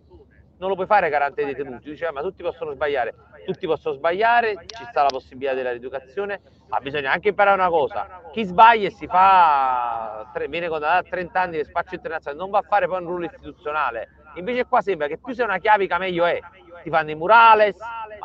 [0.62, 3.16] Non lo puoi fare garante dei detenuti, diceva ma tutti possono sbagliare,
[3.48, 8.22] tutti possono sbagliare, ci sta la possibilità della rieducazione, ma bisogna anche imparare una cosa,
[8.32, 12.60] chi sbaglia e si fa, viene condannato a 30 anni di spaccio internazionale, non va
[12.60, 16.26] a fare poi un ruolo istituzionale, invece qua sembra che più sei una chiavica meglio
[16.26, 16.40] è,
[16.84, 17.78] ti fanno i murales.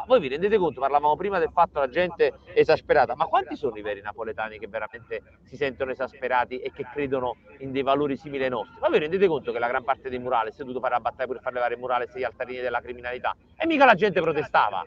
[0.06, 3.82] Voi vi rendete conto, parlavamo prima del fatto la gente esasperata, ma quanti sono i
[3.82, 8.50] veri napoletani che veramente si sentono esasperati e che credono in dei valori simili ai
[8.50, 8.76] nostri?
[8.80, 11.00] Ma voi rendete conto che la gran parte dei murales si è dovuto fare a
[11.00, 13.34] battaglia per far levare i murales agli altarini della criminalità?
[13.56, 14.86] E mica la gente protestava.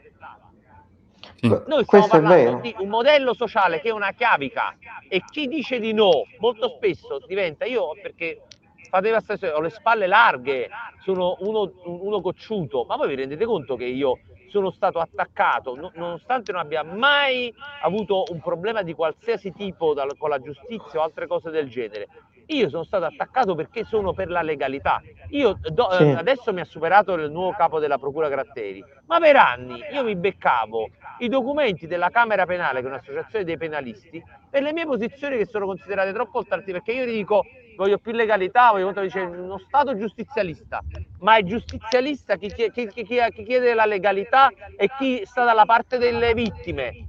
[1.66, 4.74] Noi stiamo parlando di un modello sociale che è una chiavica
[5.06, 8.42] e chi dice di no molto spesso diventa io perché
[8.88, 10.68] fate la stessa ho le spalle larghe,
[11.02, 14.18] sono uno, uno cocciuto, ma voi vi rendete conto che io
[14.50, 20.16] sono stato attaccato, no, nonostante non abbia mai avuto un problema di qualsiasi tipo dal,
[20.18, 22.08] con la giustizia o altre cose del genere.
[22.46, 25.00] Io sono stato attaccato perché sono per la legalità.
[25.28, 26.02] Io do, sì.
[26.02, 30.16] adesso mi ha superato il nuovo capo della Procura Gratteri, ma per anni io mi
[30.16, 30.88] beccavo
[31.20, 35.46] i documenti della Camera Penale, che è un'associazione dei penalisti, per le mie posizioni che
[35.46, 37.44] sono considerate troppo altarti, perché io gli dico
[37.80, 40.80] voglio più legalità, voglio dice uno Stato giustizialista,
[41.20, 45.96] ma è giustizialista chi, chi, chi, chi, chiede la legalità e chi sta dalla parte
[45.96, 47.06] delle vittime.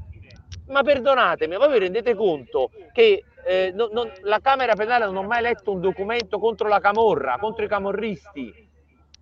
[0.67, 5.27] Ma perdonatemi, voi vi rendete conto che eh, non, non, la Camera Penale non ha
[5.27, 8.69] mai letto un documento contro la Camorra, contro i camorristi?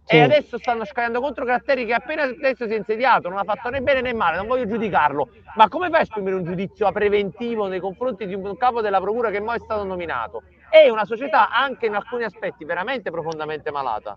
[0.03, 0.15] Sì.
[0.15, 3.69] E adesso stanno scagliando contro Gratteri che appena adesso si è insediato, non ha fatto
[3.69, 5.29] né bene né male, non voglio giudicarlo.
[5.55, 9.31] Ma come fai a esprimere un giudizio preventivo nei confronti di un capo della procura
[9.31, 10.43] che mai è stato nominato?
[10.69, 14.15] È una società anche in alcuni aspetti veramente profondamente malata.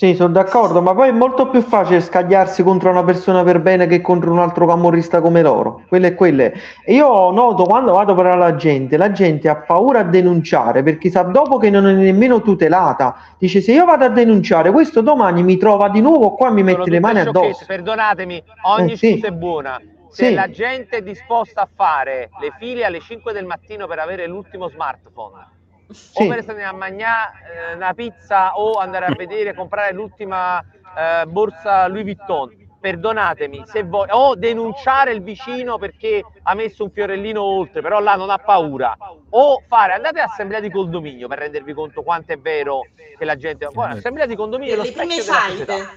[0.00, 3.88] Sì, sono d'accordo, ma poi è molto più facile scagliarsi contro una persona per bene
[3.88, 5.82] che contro un altro camorrista come loro.
[5.88, 6.54] Quelle e quelle.
[6.84, 11.10] E io noto quando vado per la gente, la gente ha paura a denunciare perché
[11.10, 13.16] sa dopo che non è nemmeno tutelata.
[13.38, 16.62] Dice se io vado a denunciare, questo domani mi trova di nuovo qua e mi
[16.62, 17.64] mette le mani addosso.
[17.66, 19.18] Perdonatemi, ogni eh, sì.
[19.18, 19.80] è buona.
[20.18, 20.34] Se sì.
[20.34, 24.68] la gente è disposta a fare le file alle 5 del mattino per avere l'ultimo
[24.68, 25.46] smartphone
[25.92, 26.24] sì.
[26.24, 31.24] o per stare a mangiare eh, una pizza o andare a vedere, comprare l'ultima eh,
[31.24, 32.66] borsa Louis Vuitton.
[32.80, 38.14] Perdonatemi, se voglio, o denunciare il vicino perché ha messo un fiorellino oltre, però là
[38.14, 38.96] non ha paura,
[39.30, 42.82] o fare, andate all'assemblea di condominio per rendervi conto quanto è vero
[43.16, 43.68] che la gente.
[43.72, 45.88] Poi, l'assemblea di condominio lo le prime faide,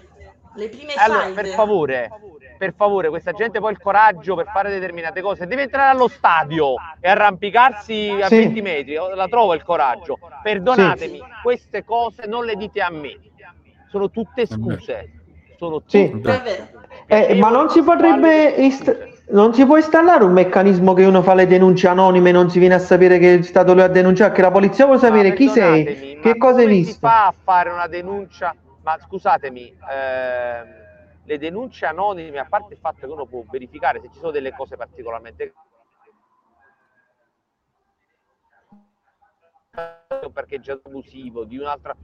[0.55, 2.09] le prime allora, per favore,
[2.61, 6.75] per favore, questa gente poi il coraggio per fare determinate cose, deve entrare allo stadio
[6.99, 8.35] e arrampicarsi a sì.
[8.35, 10.19] 20 metri, la trovo il coraggio.
[10.43, 11.23] Perdonatemi, sì.
[11.41, 13.17] queste cose non le dite a me,
[13.89, 15.09] sono tutte scuse.
[15.57, 16.21] Sono tutte sì.
[17.07, 21.33] eh, ma non si potrebbe ist- non si può installare un meccanismo che uno fa
[21.33, 24.33] le denunce anonime e non si viene a sapere che è stato lui a denunciare,
[24.33, 26.99] che la polizia vuole sapere chi sei, che cosa hai visto.
[27.01, 28.55] Ma si fa a fare una denuncia?
[28.83, 30.81] Ma scusatemi, ehm
[31.23, 34.51] le denunce anonime, a parte il fatto che uno può verificare se ci sono delle
[34.51, 35.53] cose particolarmente
[39.73, 41.95] un parcheggiato abusivo, di un'altra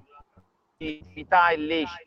[0.78, 2.05] attività illecita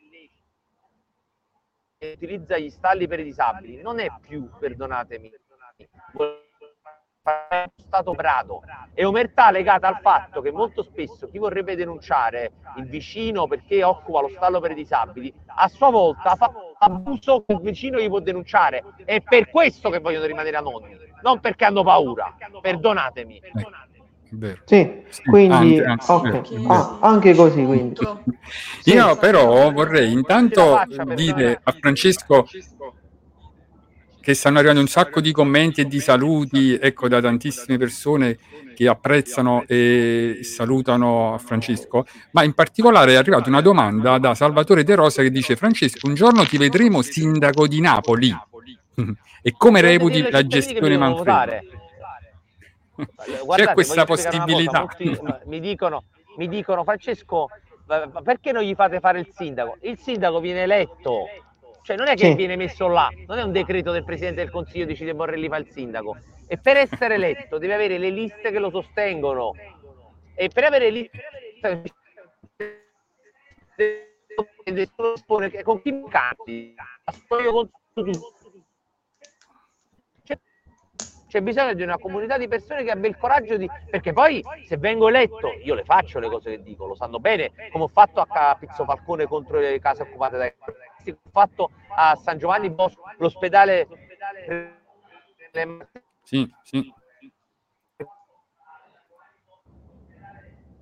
[2.09, 5.31] utilizza gli stalli per i disabili, non è più, perdonatemi,
[7.75, 8.61] stato brado.
[8.93, 14.21] È omertà legata al fatto che molto spesso chi vorrebbe denunciare il vicino perché occupa
[14.21, 18.19] lo stallo per i disabili, a sua volta fa abuso che il vicino gli può
[18.19, 18.83] denunciare.
[19.05, 22.35] È per questo che vogliono rimanere anonimi, non perché hanno paura.
[22.59, 23.37] Perdonatemi.
[23.37, 24.59] Eh.
[24.63, 26.65] Sì, quindi anche, okay.
[26.67, 27.65] ah, anche così.
[27.65, 27.99] Quindi.
[28.85, 30.81] Io però vorrei intanto
[31.13, 32.47] dire a Francesco
[34.21, 38.37] che stanno arrivando un sacco di commenti e di saluti, ecco, da tantissime persone
[38.75, 44.95] che apprezzano e salutano Francesco, ma in particolare è arrivata una domanda da Salvatore De
[44.95, 48.33] Rosa che dice Francesco, un giorno ti vedremo sindaco di Napoli.
[49.41, 51.79] e come reputi la gestione Manfredi?
[53.55, 54.79] C'è questa possibilità.
[54.79, 56.03] Molti, mi, dicono,
[56.37, 57.47] mi dicono, Francesco,
[58.23, 59.77] perché non gli fate fare il sindaco?
[59.81, 61.25] Il sindaco viene eletto
[61.83, 62.35] cioè non è che sì.
[62.35, 65.69] viene messo là, non è un decreto del Presidente del Consiglio decide Borrelli fa il
[65.69, 66.17] sindaco.
[66.47, 69.53] E per essere eletto deve avere le liste che lo sostengono.
[70.35, 71.21] E per avere liste
[75.63, 76.83] con chi candida?
[81.27, 83.69] C'è bisogno di una comunità di persone che abbia il coraggio di...
[83.89, 87.51] Perché poi se vengo eletto, io le faccio le cose che dico, lo sanno bene,
[87.71, 90.53] come ho fatto a Pizzo Falcone contro le case occupate dai
[91.09, 93.87] ho fatto a San Giovanni Bosco, l'ospedale.
[96.23, 96.93] Sì, sì.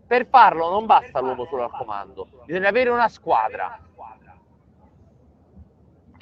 [0.05, 3.79] Per farlo non basta l'uomo solo al comando, bisogna avere una squadra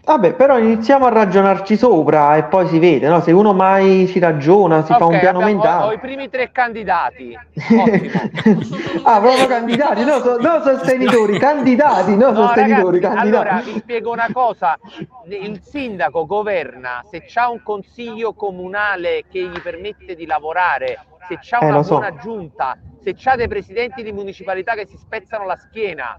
[0.08, 3.20] Vabbè, però iniziamo a ragionarci sopra e poi si vede, no?
[3.20, 5.84] Se uno mai ci ragiona, si okay, fa un piano abbiamo, mentale.
[5.84, 7.36] Ho, ho, i primi tre candidati.
[9.04, 13.48] ah, proprio candidati, no, so, no sostenitori, candidati, no, no sostenitori, ragazzi, candidati.
[13.50, 14.80] Allora, vi spiego una cosa,
[15.26, 21.58] il sindaco governa se c'ha un consiglio comunale che gli permette di lavorare, se c'ha
[21.60, 22.20] una eh, buona so.
[22.22, 26.18] giunta, se c'ha dei presidenti di municipalità che si spezzano la schiena,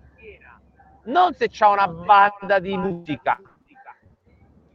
[1.04, 3.40] non se c'ha una banda di musica.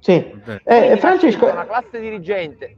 [0.04, 1.50] Sì, eh, Francesco...
[1.50, 2.76] Una classe dirigente.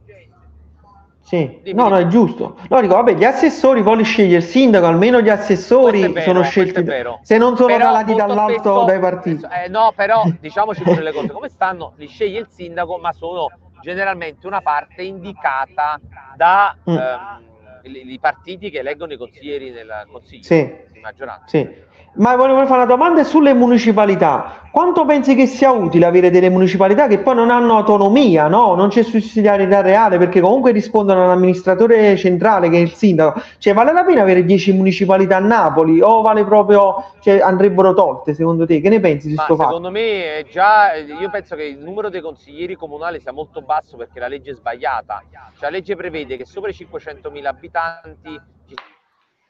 [1.22, 1.76] Sì, Dimmi.
[1.76, 2.56] no, no, è giusto.
[2.68, 6.42] No, dico, vabbè, gli assessori poi li sceglie il sindaco, almeno gli assessori vero, sono
[6.44, 6.84] scelti,
[7.22, 9.44] se non sono però calati dall'alto spesso, dai partiti.
[9.44, 13.48] Eh, no, però diciamoci pure le cose come stanno, li sceglie il sindaco, ma sono
[13.82, 15.98] generalmente una parte indicata
[16.36, 16.96] da mm.
[16.96, 17.42] ehm,
[17.82, 20.72] i, i, partiti che eleggono i consiglieri nel consiglio sì.
[20.92, 21.48] di maggioranza.
[21.48, 21.84] Sì.
[22.18, 24.62] Ma volevo fare una domanda sulle municipalità.
[24.70, 28.74] Quanto pensi che sia utile avere delle municipalità che poi non hanno autonomia, no?
[28.74, 33.40] Non c'è sussidiarietà reale perché comunque rispondono all'amministratore centrale che è il sindaco.
[33.58, 38.34] Cioè, vale la pena avere 10 municipalità a Napoli o vale proprio, cioè, andrebbero tolte
[38.34, 38.80] secondo te?
[38.80, 39.68] Che ne pensi di questo fatto?
[39.68, 43.96] Secondo me è già, io penso che il numero dei consiglieri comunali sia molto basso
[43.96, 45.22] perché la legge è sbagliata.
[45.30, 48.74] Cioè, la legge prevede che sopra i 500.000 abitanti ci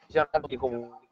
[0.09, 1.05] siano tanti comuni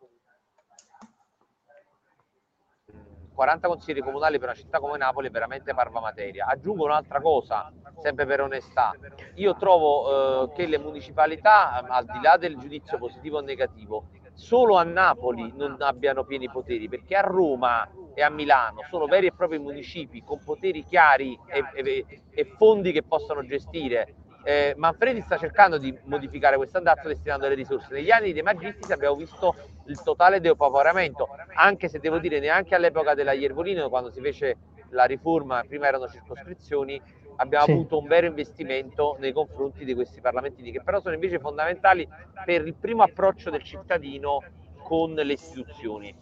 [3.35, 6.47] 40 consiglieri comunali per una città come Napoli è veramente parva materia.
[6.47, 7.70] Aggiungo un'altra cosa,
[8.01, 8.93] sempre per onestà.
[9.35, 14.05] Io trovo eh, che le municipalità, al di là del giudizio positivo o negativo,
[14.35, 19.26] solo a Napoli non abbiano pieni poteri, perché a Roma e a Milano sono veri
[19.26, 24.14] e propri municipi con poteri chiari e, e, e fondi che possono gestire
[24.45, 27.92] eh, Manfredi sta cercando di modificare questo andazzo destinando le risorse.
[27.92, 29.55] Negli anni dei Magistris abbiamo visto
[29.86, 34.59] il totale depoporamento, anche se devo dire neanche all'epoca della Iervolino, quando si fece
[34.90, 37.01] la riforma, prima erano circoscrizioni,
[37.36, 37.70] abbiamo sì.
[37.72, 42.07] avuto un vero investimento nei confronti di questi parlamentini, che però sono invece fondamentali
[42.45, 44.42] per il primo approccio del cittadino
[44.82, 46.14] con le istituzioni.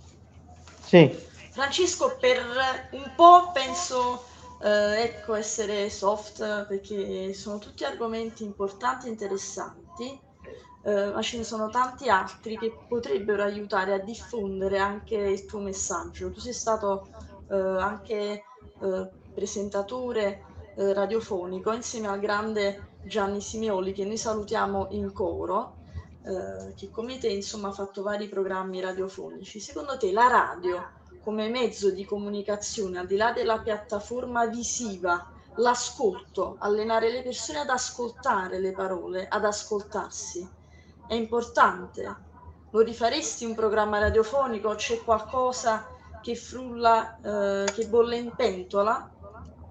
[0.79, 1.31] Sì.
[1.51, 2.39] Francesco, per
[2.93, 4.25] un po' penso
[4.63, 10.21] eh, ecco, essere soft perché sono tutti argomenti importanti e interessanti,
[10.85, 15.59] eh, ma ce ne sono tanti altri che potrebbero aiutare a diffondere anche il tuo
[15.59, 16.31] messaggio.
[16.31, 17.09] Tu sei stato
[17.51, 18.45] eh, anche
[18.81, 20.45] eh, presentatore
[20.77, 25.81] eh, radiofonico insieme al grande Gianni Simioli che noi salutiamo in coro.
[26.25, 29.59] Eh, che come te insomma ha fatto vari programmi radiofonici.
[29.59, 36.57] Secondo te la radio come mezzo di comunicazione, al di là della piattaforma visiva, l'ascolto,
[36.59, 40.49] allenare le persone ad ascoltare le parole, ad ascoltarsi,
[41.07, 42.31] è importante.
[42.71, 44.75] Lo rifaresti un programma radiofonico?
[44.75, 45.87] C'è qualcosa
[46.23, 49.11] che frulla, eh, che bolle in pentola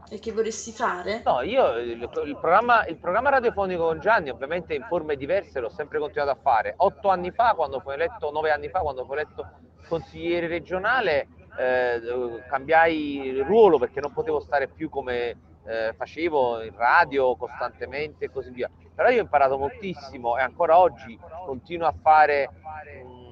[0.07, 1.23] e che vorresti fare?
[1.25, 5.69] No, io il, il, programma, il, programma, radiofonico con Gianni, ovviamente in forme diverse, l'ho
[5.69, 6.75] sempre continuato a fare.
[6.77, 9.49] Otto anni fa, quando fu eletto, nove anni fa, quando fu eletto
[9.87, 11.27] consigliere regionale,
[11.57, 15.35] eh, cambiai ruolo perché non potevo stare più come
[15.65, 18.69] eh, facevo in radio costantemente e così via.
[18.93, 23.31] Però io ho imparato moltissimo e ancora oggi continuo a fare mh,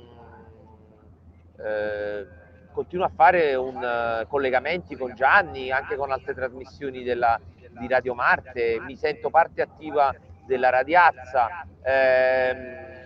[1.61, 2.27] eh,
[2.71, 7.37] continuo a fare un, uh, collegamenti con Gianni, anche con altre trasmissioni della,
[7.77, 10.15] di Radio Marte, mi sento parte attiva
[10.45, 11.65] della Radiazza.
[11.81, 12.98] Eh,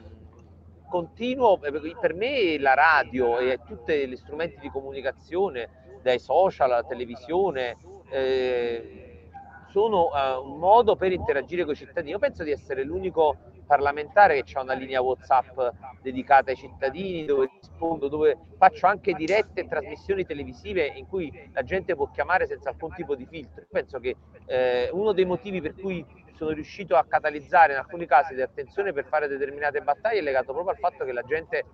[0.93, 5.67] continuo, eh, per me la radio e tutti gli strumenti di comunicazione,
[6.03, 7.77] dai social alla televisione,
[8.11, 9.29] eh,
[9.71, 12.11] sono eh, un modo per interagire con i cittadini.
[12.11, 15.57] Io penso di essere l'unico parlamentare che ha una linea WhatsApp
[16.03, 21.95] dedicata ai cittadini, dove rispondo, dove faccio anche dirette trasmissioni televisive in cui la gente
[21.95, 23.65] può chiamare senza alcun tipo di filtro.
[23.67, 24.15] Penso che
[24.45, 26.05] eh, uno dei motivi per cui
[26.43, 30.71] sono riuscito a catalizzare in alcuni casi l'attenzione per fare determinate battaglie è legato proprio
[30.71, 31.65] al fatto che la gente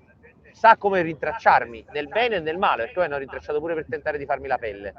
[0.53, 4.17] sa come rintracciarmi nel bene e nel male, perché poi hanno rintracciato pure per tentare
[4.17, 4.93] di farmi la pelle.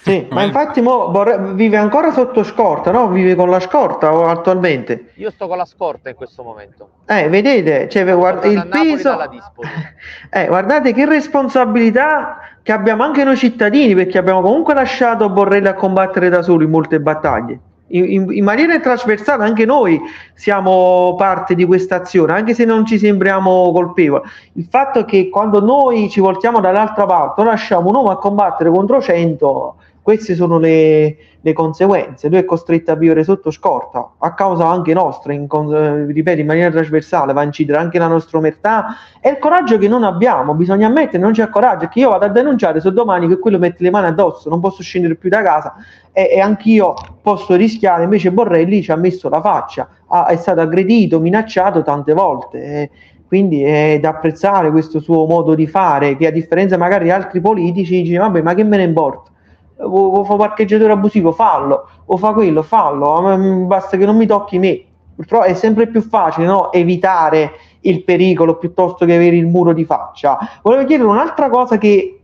[0.00, 1.12] Sì, ma infatti mo
[1.52, 3.08] vive ancora sotto scorta, no?
[3.08, 5.10] Vive con la scorta attualmente?
[5.16, 6.88] Io sto con la scorta in questo momento.
[7.04, 9.18] Eh, vedete, cioè, guarda, il peso...
[10.30, 15.74] eh, guardate che responsabilità che abbiamo anche noi cittadini, perché abbiamo comunque lasciato Borrelli a
[15.74, 20.00] combattere da solo in molte battaglie in, in, maniera trasversale anche noi
[20.34, 24.22] siamo parte di questa azione, anche se non ci sembriamo colpevoli.
[24.54, 28.70] Il fatto è che quando noi ci voltiamo dall'altra parte, lasciamo un uomo a combattere
[28.70, 29.74] contro 100,
[30.04, 32.28] queste sono le, le, conseguenze.
[32.28, 36.46] Lui è costretto a vivere sotto scorta, a causa anche nostra, in, eh, ripeto, in
[36.46, 40.52] maniera trasversale, va a incidere anche la nostra omertà e il coraggio che non abbiamo,
[40.52, 43.82] bisogna ammettere, non c'è coraggio, che io vado a denunciare se domani che quello mette
[43.82, 45.74] le mani addosso, non posso scendere più da casa
[46.12, 46.92] e, e anch'io
[47.22, 52.12] posso rischiare, invece Borrelli ci ha messo la faccia, ha, è stato aggredito, minacciato tante
[52.12, 52.62] volte.
[52.62, 52.90] Eh,
[53.26, 57.40] quindi è da apprezzare questo suo modo di fare, che a differenza magari di altri
[57.40, 59.30] politici dice vabbè ma che me ne importa,
[59.78, 64.58] o, o fa parcheggiatore abusivo, fallo, o fa quello, fallo, basta che non mi tocchi
[64.58, 64.82] me.
[65.26, 66.72] Però è sempre più facile no?
[66.72, 70.38] evitare il pericolo piuttosto che avere il muro di faccia.
[70.62, 72.20] Volevo chiedere un'altra cosa che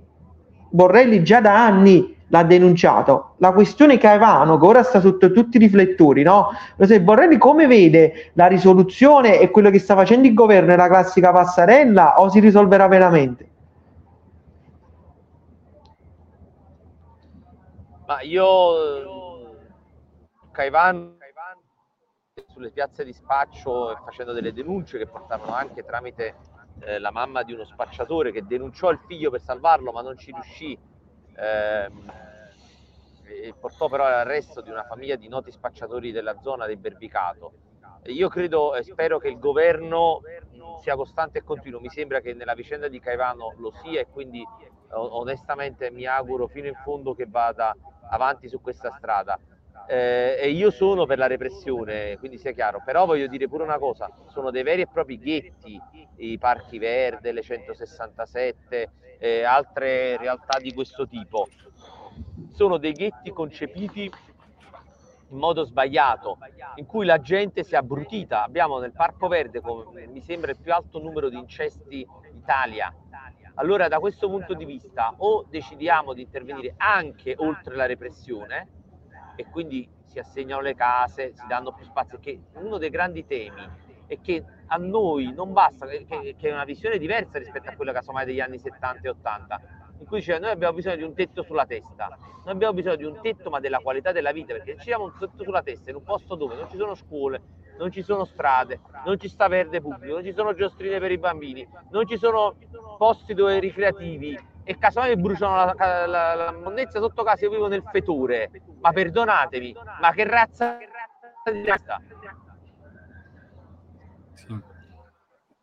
[0.71, 5.61] Borrelli già da anni l'ha denunciato, la questione Caivano che ora sta sotto tutti i
[5.61, 6.51] riflettori, no?
[6.79, 10.87] Se Borrelli come vede la risoluzione e quello che sta facendo il governo è la
[10.87, 13.49] classica passarella o si risolverà veramente?
[18.11, 19.55] Ma io
[20.51, 21.17] Caivan
[22.49, 26.35] sulle piazze di spaccio e facendo delle denunce che portarono anche tramite
[26.81, 30.33] eh, la mamma di uno spacciatore che denunciò il figlio per salvarlo ma non ci
[30.33, 30.77] riuscì
[31.37, 32.13] ehm,
[33.27, 37.53] e portò però all'arresto di una famiglia di noti spacciatori della zona del Berbicato.
[38.07, 40.21] Io credo e spero che il governo
[40.81, 44.45] sia costante e continuo, mi sembra che nella vicenda di Caivano lo sia e quindi
[44.93, 47.73] onestamente mi auguro fino in fondo che vada
[48.11, 49.39] avanti su questa strada.
[49.87, 53.79] Eh, e io sono per la repressione, quindi sia chiaro, però voglio dire pure una
[53.79, 55.81] cosa, sono dei veri e propri ghetti,
[56.17, 61.49] i parchi verde, le 167, eh, altre realtà di questo tipo.
[62.53, 64.03] Sono dei ghetti concepiti
[65.31, 66.39] in modo sbagliato,
[66.77, 68.45] in cui la gente si è abbrutita.
[68.45, 72.93] Abbiamo nel Parco Verde, come mi sembra, il più alto numero di incesti d'Italia
[73.55, 78.69] Allora da questo punto di vista o decidiamo di intervenire anche oltre la repressione
[79.37, 83.69] e quindi si assegnano le case, si danno più spazi, che uno dei grandi temi
[84.07, 86.05] è che a noi non basta, che,
[86.37, 89.61] che è una visione diversa rispetto a quella casomai degli anni 70 e 80,
[89.99, 92.09] in cui diceva noi abbiamo bisogno di un tetto sulla testa,
[92.45, 95.05] noi abbiamo bisogno di un tetto ma della qualità della vita, perché se ci diamo
[95.05, 97.41] un tetto sulla testa in un posto dove non ci sono scuole,
[97.81, 101.17] non ci sono strade, non ci sta verde pubblico, non ci sono giostrine per i
[101.17, 102.55] bambini, non ci sono
[102.99, 107.83] posti dove ricreativi e casomai bruciano la, la, la monnezza sotto casa, io vivo nel
[107.91, 108.51] fetore,
[108.81, 110.77] ma perdonatemi, ma che razza
[111.51, 112.01] di razza?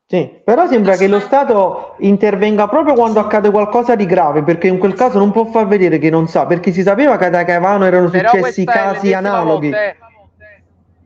[0.09, 4.79] Sì, però sembra che lo Stato intervenga proprio quando accade qualcosa di grave, perché in
[4.79, 7.85] quel caso non può far vedere che non sa, perché si sapeva che ad Acavano
[7.85, 9.69] erano successi casi analoghi.
[9.69, 9.97] Volte,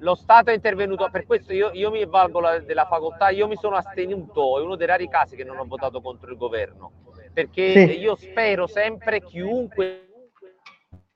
[0.02, 3.56] lo Stato è intervenuto, per questo io, io mi valgo la, della facoltà, io mi
[3.56, 6.92] sono astenuto, è uno dei rari casi che non ho votato contro il governo,
[7.34, 8.00] perché sì.
[8.00, 10.08] io spero sempre chiunque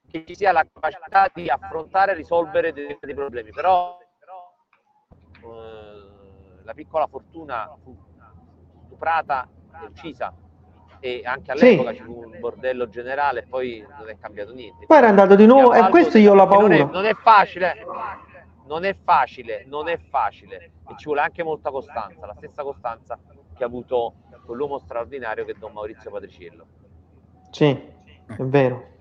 [0.10, 3.98] che ci sia la capacità di affrontare e risolvere dei, dei problemi, però
[5.44, 7.96] eh, la piccola fortuna fu
[8.86, 9.48] stuprata
[9.82, 10.34] e uccisa
[11.00, 11.98] e anche all'epoca sì.
[11.98, 14.86] ci fu un bordello generale poi non è cambiato niente.
[14.86, 16.78] Poi era andato di nuovo e questo io ho la paura.
[16.78, 17.76] Non è, non è, facile,
[18.66, 23.20] non è facile, non è facile e ci vuole anche molta costanza, la stessa costanza
[23.56, 26.66] che ha avuto quell'uomo straordinario che è Don Maurizio Patriciello.
[27.52, 28.94] Sì, è vero.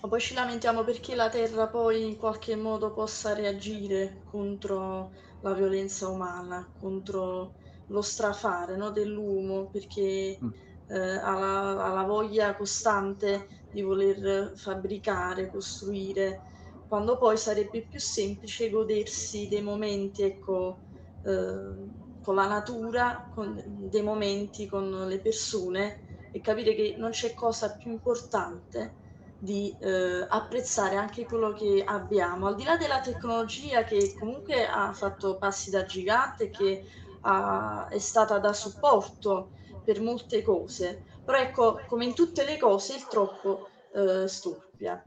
[0.00, 5.10] Ma poi ci lamentiamo perché la Terra poi in qualche modo possa reagire contro
[5.40, 7.54] la violenza umana, contro
[7.88, 10.48] lo strafare no, dell'uomo, perché mm.
[10.88, 16.40] eh, ha, la, ha, la, voglia costante di voler fabbricare, costruire,
[16.88, 20.82] quando poi sarebbe più semplice godersi dei momenti, ecco,
[21.22, 26.00] eh, con la natura, con dei momenti con le persone
[26.32, 28.96] e capire che non c'è cosa più importante
[29.38, 34.92] di eh, apprezzare anche quello che abbiamo, al di là della tecnologia che comunque ha
[34.92, 36.84] fatto passi da gigante, che
[37.20, 39.52] ha, è stata da supporto
[39.84, 45.02] per molte cose, però ecco, come in tutte le cose, il troppo eh, storpia.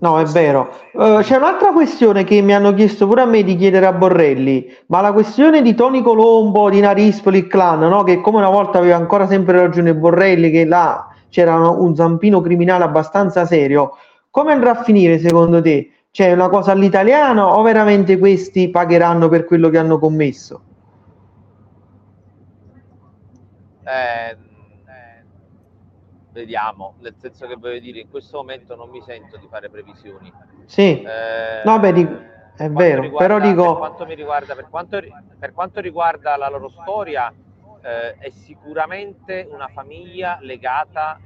[0.00, 0.68] No, è vero.
[0.92, 4.70] Uh, c'è un'altra questione che mi hanno chiesto pure a me di chiedere a Borrelli,
[4.86, 8.02] ma la questione di Tony Colombo, di Narispoli, il clan, no?
[8.02, 12.84] che come una volta aveva ancora sempre ragione Borrelli, che là c'era un zampino criminale
[12.84, 13.96] abbastanza serio.
[14.30, 15.92] Come andrà a finire secondo te?
[16.10, 20.60] C'è una cosa all'italiano o veramente questi pagheranno per quello che hanno commesso?
[23.86, 25.24] Eh, eh,
[26.32, 30.32] vediamo, nel senso che voglio dire, in questo momento non mi sento di fare previsioni.
[30.64, 32.20] Sì, eh, no, beh, dico,
[32.56, 33.62] è vero, riguarda, però dico...
[33.62, 35.00] Per quanto, mi riguarda, per, quanto,
[35.38, 37.32] per quanto riguarda la loro storia,
[37.82, 41.20] eh, è sicuramente una famiglia legata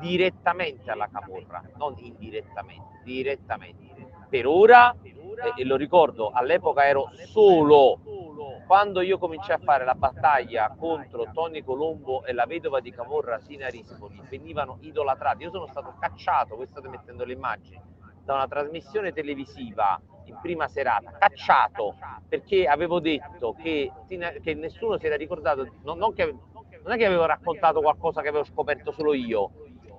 [0.00, 3.88] direttamente alla Camorra, non indirettamente, direttamente.
[4.28, 4.94] Per ora,
[5.56, 7.98] e, lo ricordo, all'epoca ero solo,
[8.66, 13.38] quando io cominciai a fare la battaglia contro Tony Colombo e la vedova di Camorra,
[13.40, 15.42] Sina Rispoli, venivano idolatrati.
[15.42, 17.80] Io sono stato cacciato, voi state mettendo le immagini,
[18.24, 21.96] da una trasmissione televisiva in prima serata, cacciato
[22.28, 27.06] perché avevo detto che, che nessuno si era ricordato, non, non, che, non è che
[27.06, 29.50] avevo raccontato qualcosa che avevo scoperto solo io,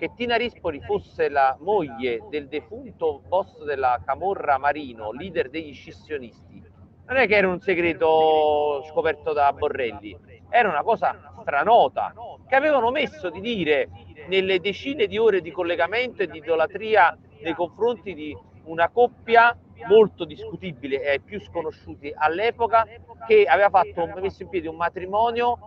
[0.02, 6.60] che Tina Rispoli fosse la moglie del defunto boss della Camorra Marino, leader degli scissionisti.
[7.06, 10.18] Non è che era un segreto scoperto da Borrelli,
[10.50, 12.16] era una cosa stranota
[12.48, 13.90] che avevano messo di dire
[14.28, 19.56] nelle decine di ore di collegamento e di idolatria nei confronti di una coppia
[19.88, 22.88] molto discutibile e più sconosciuti all'epoca
[23.28, 25.60] che aveva fatto, messo in piedi un matrimonio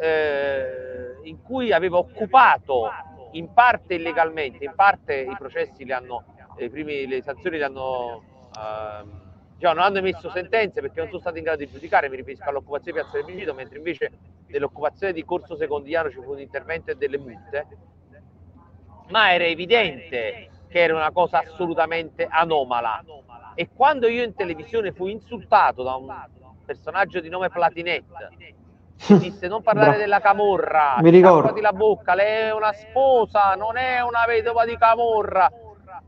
[0.00, 2.88] eh, in cui aveva occupato
[3.32, 6.24] in parte illegalmente, in parte i processi li hanno,
[6.70, 8.22] primi, le sanzioni li hanno,
[8.56, 9.04] eh,
[9.56, 12.48] diciamo, non hanno emesso sentenze perché non sono stati in grado di giudicare, mi riferisco
[12.48, 14.10] all'occupazione di Piazza del Vigito, mentre invece
[14.46, 17.66] nell'occupazione di Corso Secondiano ci fu un intervento e delle multe,
[19.08, 23.02] ma era evidente che era una cosa assolutamente anomala.
[23.54, 26.14] E quando io in televisione fui insultato da un
[26.64, 28.54] personaggio di nome Platinette,
[29.06, 33.76] disse non parlare Bra- della camorra, mi ricordo la bocca, lei è una sposa, non
[33.76, 35.50] è una vedova di camorra,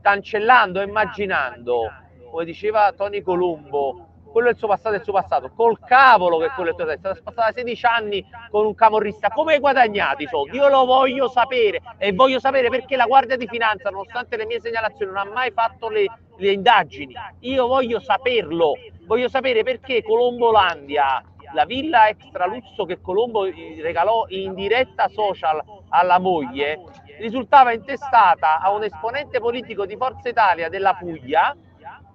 [0.01, 1.91] cancellando e immaginando,
[2.29, 5.51] come diceva Tony Colombo, quello è il suo passato, è il suo passato.
[5.53, 7.19] Col cavolo che quello è il tuo passato.
[7.19, 9.29] È passata 16 anni con un camorrista.
[9.29, 10.55] Come hai guadagnato i soldi?
[10.55, 14.61] Io lo voglio sapere e voglio sapere perché la Guardia di Finanza, nonostante le mie
[14.61, 16.05] segnalazioni, non ha mai fatto le,
[16.37, 17.13] le indagini.
[17.39, 18.73] Io voglio saperlo.
[19.05, 21.21] Voglio sapere perché Colombolandia
[21.53, 26.79] la villa extra lusso che Colombo regalò in diretta social alla moglie
[27.19, 31.55] risultava intestata a un esponente politico di Forza Italia della Puglia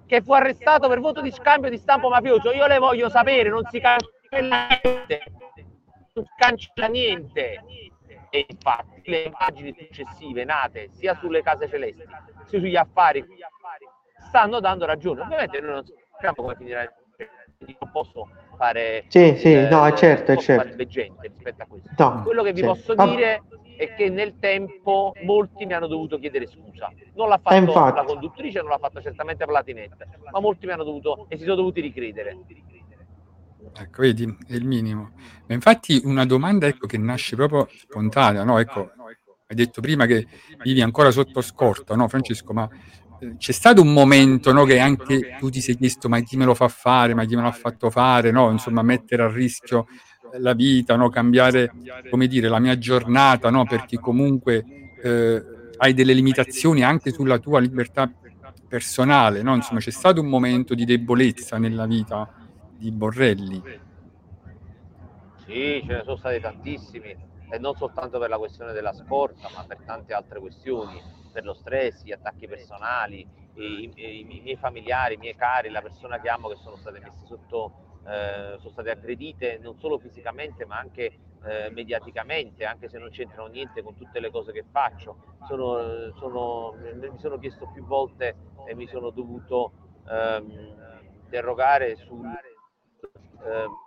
[0.07, 2.53] che fu arrestato per voto di scambio di stampo mafioso.
[2.53, 5.23] Io le voglio sapere, non si cancella niente,
[6.15, 7.63] non si cancella niente.
[8.31, 12.05] E infatti le immagini successive nate sia sulle case celesti
[12.47, 13.25] sia sugli affari
[14.29, 15.23] stanno dando ragione.
[15.23, 16.93] Ovviamente noi non sappiamo come finirà
[17.59, 20.77] non posso fare sì, sì, eh, no, è certo, è certo.
[20.77, 21.91] veggente rispetto a questo.
[21.97, 22.75] No, Quello che vi certo.
[22.75, 23.09] posso ah.
[23.09, 23.43] dire
[23.77, 26.91] è che nel tempo molti mi hanno dovuto chiedere scusa.
[27.15, 30.85] Non l'ha fatto eh, la conduttrice, non l'ha fatto certamente Platinette, ma molti mi hanno
[30.85, 32.39] dovuto e si sono dovuti ricredere.
[33.79, 35.13] Ecco, vedi, è il minimo.
[35.47, 38.59] Ma infatti una domanda ecco, che nasce proprio spontanea, no?
[38.59, 38.91] Ecco,
[39.49, 40.27] hai detto prima che
[40.63, 42.53] vivi ancora sotto scorta, no Francesco?
[42.53, 42.69] Ma
[43.39, 46.55] c'è stato un momento no, che anche tu ti sei chiesto ma chi me lo
[46.55, 48.51] fa fare, ma chi me l'ha fatto fare, no?
[48.51, 49.87] Insomma, mettere a rischio
[50.39, 51.09] la vita, no?
[51.09, 51.73] cambiare,
[52.11, 53.65] come dire, la mia giornata, no?
[53.65, 54.65] perché comunque
[55.03, 55.45] eh,
[55.79, 58.11] hai delle limitazioni anche sulla tua libertà
[58.69, 59.55] personale, no?
[59.55, 62.29] Insomma, c'è stato un momento di debolezza nella vita
[62.77, 63.63] di Borrelli.
[65.47, 67.17] Sì, ce ne sono stati tantissimi,
[67.51, 71.01] e non soltanto per la questione della scorta, ma per tante altre questioni,
[71.37, 75.83] per lo stress, gli attacchi personali, i, i, i miei familiari, i miei cari, la
[75.83, 80.65] persona che amo che sono state messe sotto eh, sono state aggredite non solo fisicamente
[80.65, 85.19] ma anche eh, mediaticamente, anche se non c'entrano niente con tutte le cose che faccio.
[85.47, 88.35] Sono, sono, mi sono chiesto più volte
[88.67, 89.73] e mi sono dovuto
[90.09, 90.75] ehm,
[91.25, 92.27] interrogare sul...
[93.45, 93.85] Eh,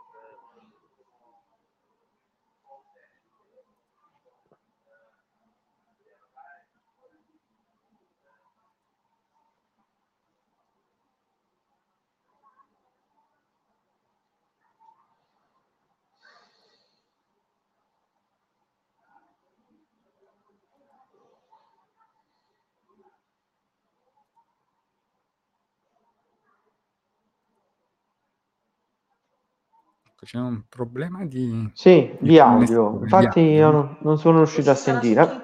[30.30, 31.72] c'è un problema di...
[31.74, 33.00] Sì, di, di audio.
[33.02, 35.42] Infatti io non, non sono riuscito a sentire.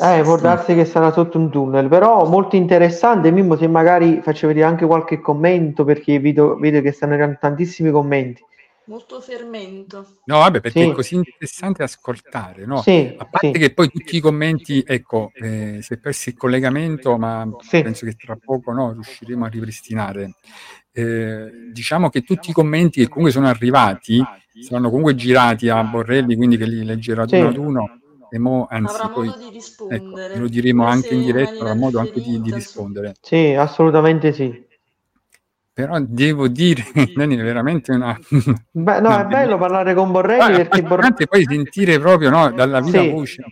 [0.00, 3.32] Eh, può darsi che sarà sotto un tunnel, però molto interessante.
[3.32, 7.90] Mimmo, se magari faccio vedere anche qualche commento, perché vedo, vedo che stanno arrivando tantissimi
[7.90, 8.44] commenti.
[8.84, 10.18] Molto fermento.
[10.26, 10.88] No, vabbè, perché sì.
[10.88, 12.82] è così interessante ascoltare, no?
[12.82, 13.58] Sì, a parte sì.
[13.58, 18.14] che poi tutti i commenti, ecco, eh, si è perso il collegamento, ma penso che
[18.14, 20.34] tra poco no, riusciremo a ripristinare.
[20.98, 24.24] Eh, diciamo che tutti i commenti che comunque sono arrivati
[24.62, 27.36] saranno comunque girati a Borrelli, quindi che li leggerà sì.
[27.36, 28.00] uno ad uno.
[28.30, 30.02] E mo, anzi, avrà poi, modo di rispondere.
[30.02, 33.14] Ecco, lo diremo anche in diretta, avrà modo anche di, di, rispondere.
[33.20, 34.64] Sì, assolutamente sì.
[35.72, 36.82] Però devo dire,
[37.14, 38.18] Dani, è veramente una...
[38.70, 41.26] Beh, no, è bello parlare con Borrelli ah, perché Borrelli...
[41.28, 43.10] poi sentire proprio no, dalla vita sì.
[43.10, 43.44] voce.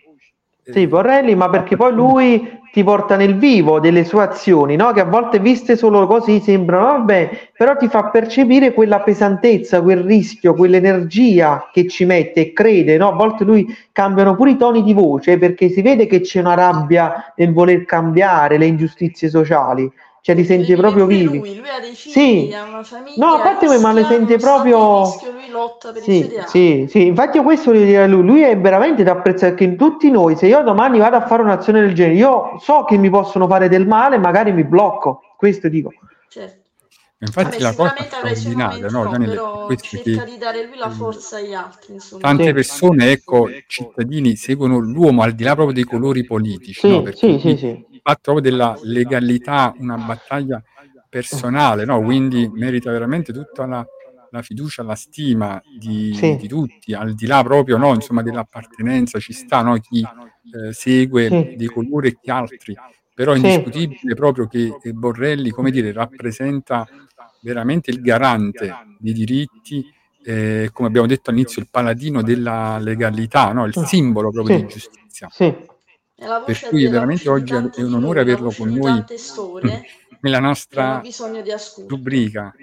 [0.66, 4.92] Sì, Borrelli, ma perché poi lui ti porta nel vivo delle sue azioni, no?
[4.92, 9.98] che a volte viste solo così sembrano, vabbè, però ti fa percepire quella pesantezza, quel
[9.98, 13.10] rischio, quell'energia che ci mette e crede, no?
[13.10, 16.54] a volte lui cambiano pure i toni di voce perché si vede che c'è una
[16.54, 19.88] rabbia nel voler cambiare le ingiustizie sociali
[20.24, 21.38] cioè li sente proprio vivi.
[21.38, 22.54] Lui, lui ha dei figli, sì.
[22.54, 23.26] ha una famiglia.
[23.26, 25.02] No, infatti ma le sente proprio...
[25.02, 28.40] Rischio, lui lotta per sì, sì, sì, infatti io questo voglio dire a lui, lui
[28.40, 31.82] è veramente da apprezzare che in tutti noi, se io domani vado a fare un'azione
[31.82, 35.92] del genere, io so che mi possono fare del male, magari mi blocco, questo dico.
[36.30, 36.62] Certo.
[37.18, 41.92] Infatti Vabbè, la cosa straordinaria, no, Daniele, cerca di dare lui la forza agli altri.
[41.92, 42.22] Insomma.
[42.22, 47.12] Tante persone, ecco, cittadini seguono l'uomo al di là proprio dei colori politici, sì, no?
[47.12, 50.62] sì, sì, sì fatto della legalità una battaglia
[51.09, 52.02] personale, no?
[52.02, 53.86] quindi merita veramente tutta la,
[54.30, 56.36] la fiducia, la stima di, sì.
[56.36, 57.94] di, tutti, al di là proprio no?
[57.94, 59.78] Insomma, dell'appartenenza, ci sta no?
[59.78, 61.55] chi eh, segue sì.
[61.57, 62.76] dei colori e chi altri,
[63.14, 64.14] però è indiscutibile sì.
[64.14, 66.86] proprio che Borrelli, come dire, rappresenta
[67.40, 69.82] veramente il garante dei diritti,
[70.22, 73.64] eh, come abbiamo detto all'inizio, il paladino della legalità, no?
[73.64, 75.28] il simbolo proprio di giustizia.
[75.30, 75.72] Sì.
[76.16, 79.04] Per cui veramente oggi è un onore averlo con noi
[80.20, 81.02] nella nostra
[81.88, 82.54] rubrica.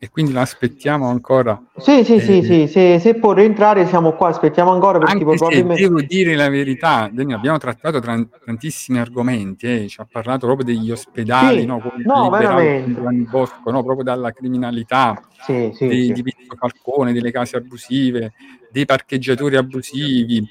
[0.00, 1.60] E quindi l'aspettiamo ancora.
[1.76, 5.24] Sì, sì, eh, sì, sì, se, se può rientrare siamo qua, aspettiamo ancora perché anche
[5.24, 5.82] probabilmente...
[5.82, 10.72] devo dire la verità, Dani, abbiamo trattato tra, tantissimi argomenti, eh, ci ha parlato proprio
[10.72, 13.00] degli ospedali, sì, no, no veramente.
[13.28, 16.12] Bosco, no, proprio dalla criminalità, sì, sì, dei, sì.
[16.12, 18.34] di Vitto Falcone, delle case abusive,
[18.70, 20.46] dei parcheggiatori abusivi,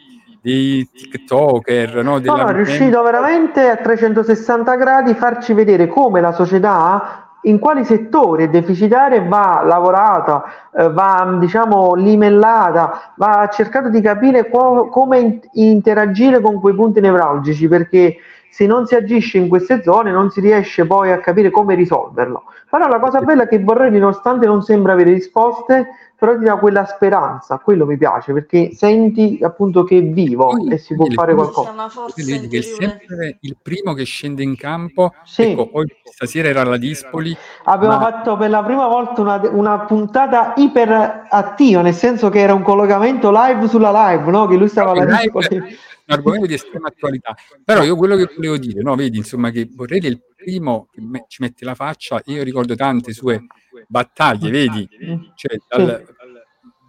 [0.48, 2.02] di TikToker.
[2.04, 7.84] No, no, è riuscito veramente a 360 gradi farci vedere come la società in quali
[7.84, 10.44] settori è deficitaria va lavorata,
[10.74, 17.02] eh, va diciamo limellata, va cercato di capire co- come in- interagire con quei punti
[17.02, 18.16] nevralgici perché
[18.50, 22.44] se non si agisce in queste zone non si riesce poi a capire come risolverlo.
[22.70, 25.88] Però la cosa bella è che Borrelli, nonostante non sembra avere risposte,
[26.18, 30.74] però ti dà quella speranza, quello mi piace, perché senti appunto che è vivo Poi,
[30.74, 31.74] e si può fare qualcosa.
[32.16, 35.52] Vedi che è sempre il primo che scende in campo, sì.
[35.52, 37.38] ecco, oggi stasera era la Dispoli.
[37.66, 38.02] Abbiamo ma...
[38.02, 43.30] fatto per la prima volta una, una puntata iperattiva, nel senso che era un collegamento
[43.32, 44.48] live sulla live, no?
[44.48, 45.58] che lui stava alla Dispoli.
[45.58, 45.68] un
[46.08, 47.36] argomento di estrema attualità.
[47.64, 51.02] Però io quello che volevo dire, no, vedi, insomma, che Borrelli è il primo che
[51.02, 53.46] me, ci mette la faccia, io ricordo tante sue
[53.88, 54.88] battaglie, vedi?
[55.36, 56.06] Cioè, dal,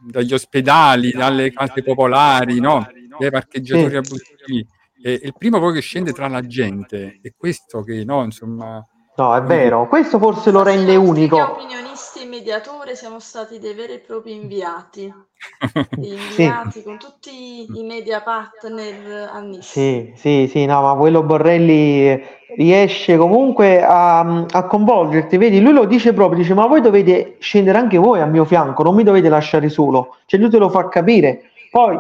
[0.07, 2.87] dagli ospedali, dalle case popolari, no?
[3.19, 4.67] dai parcheggiatori abusivi.
[5.01, 8.85] È il primo poi che scende tra la gente, è questo che, no, insomma...
[9.19, 11.37] No, è vero, questo forse lo rende unico.
[11.37, 15.13] Gli opinionisti e mediatori siamo stati dei veri e propri inviati,
[15.99, 16.83] inviati sì.
[16.85, 20.13] con tutti i media partner annissimi.
[20.13, 22.17] Sì, sì, sì, no, ma quello Borrelli
[22.55, 27.77] riesce comunque a, a, coinvolgerti, vedi, lui lo dice proprio, dice ma voi dovete scendere
[27.77, 30.89] anche voi a mio fianco, non mi dovete lasciare solo, cioè lui te lo fa
[30.89, 31.51] capire.
[31.73, 31.99] Poi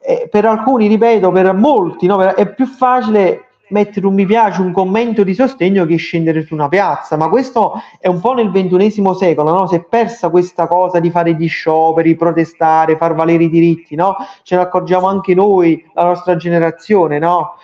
[0.00, 4.72] eh, per alcuni, ripeto, per molti no, è più facile mettere un mi piace, un
[4.72, 9.14] commento di sostegno che scendere su una piazza, ma questo è un po' nel ventunesimo
[9.14, 9.66] secolo, no?
[9.66, 14.16] si è persa questa cosa di fare gli scioperi, protestare, far valere i diritti, no?
[14.42, 17.56] ce ne accorgiamo anche noi, la nostra generazione, no?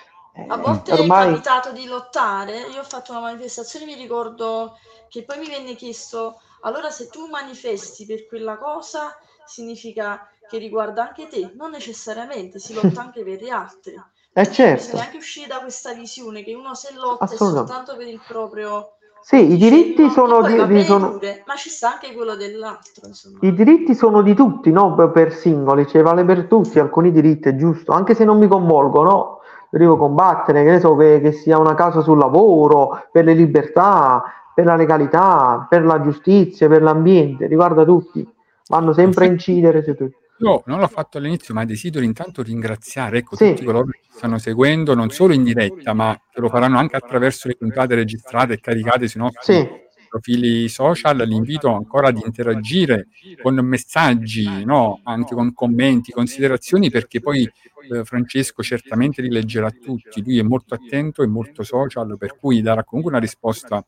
[0.49, 1.29] A volte ormai...
[1.29, 4.77] è capitato di lottare, io ho fatto una manifestazione, mi ricordo
[5.09, 11.09] che poi mi venne chiesto, allora se tu manifesti per quella cosa significa che riguarda
[11.09, 13.95] anche te, non necessariamente, si lotta anche per gli altri.
[14.39, 14.83] Eh certo.
[14.83, 18.97] Bisogna anche uscire da questa visione che uno se lotta è soltanto per il proprio...
[19.23, 21.13] Sì, i diritti sono di, di sono...
[21.13, 23.07] Pure, ma ci sta anche quello dell'altro.
[23.07, 23.39] Insomma.
[23.41, 27.57] I diritti sono di tutti, non per singoli, cioè vale per tutti, alcuni diritti è
[27.57, 29.39] giusto, anche se non mi coinvolgono,
[29.71, 34.23] devo combattere, che, so, che, che sia una causa sul lavoro, per le libertà,
[34.55, 38.29] per la legalità, per la giustizia, per l'ambiente, riguarda tutti,
[38.69, 40.25] vanno sempre a incidere su tutti.
[40.39, 43.51] Io non l'ho fatto all'inizio, ma desidero intanto ringraziare ecco, sì.
[43.51, 47.49] tutti coloro che stanno seguendo, non solo in diretta, ma che lo faranno anche attraverso
[47.49, 49.69] le puntate registrate e caricate sui nostri sì.
[50.09, 51.17] profili social.
[51.27, 53.09] L'invito ancora ad interagire
[53.41, 55.01] con messaggi, no?
[55.05, 57.51] anche con commenti, considerazioni, perché poi
[57.91, 62.61] eh, Francesco certamente li leggerà tutti, lui è molto attento e molto social, per cui
[62.61, 63.85] darà comunque una risposta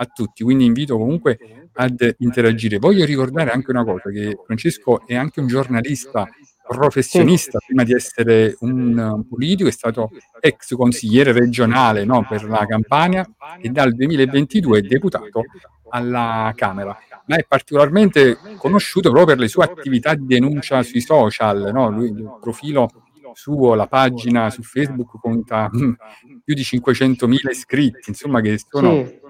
[0.00, 1.38] a tutti, quindi invito comunque
[1.74, 2.78] ad interagire.
[2.78, 6.28] Voglio ricordare anche una cosa, che Francesco è anche un giornalista
[6.68, 13.26] professionista, prima di essere un politico, è stato ex consigliere regionale no, per la Campania
[13.60, 15.44] e dal 2022 è deputato
[15.90, 16.96] alla Camera,
[17.26, 21.90] ma è particolarmente conosciuto proprio per le sue attività di denuncia sui social, no?
[21.90, 22.90] Lui, il profilo
[23.32, 29.20] suo, la pagina su Facebook conta più di 500.000 iscritti, insomma che sono sì.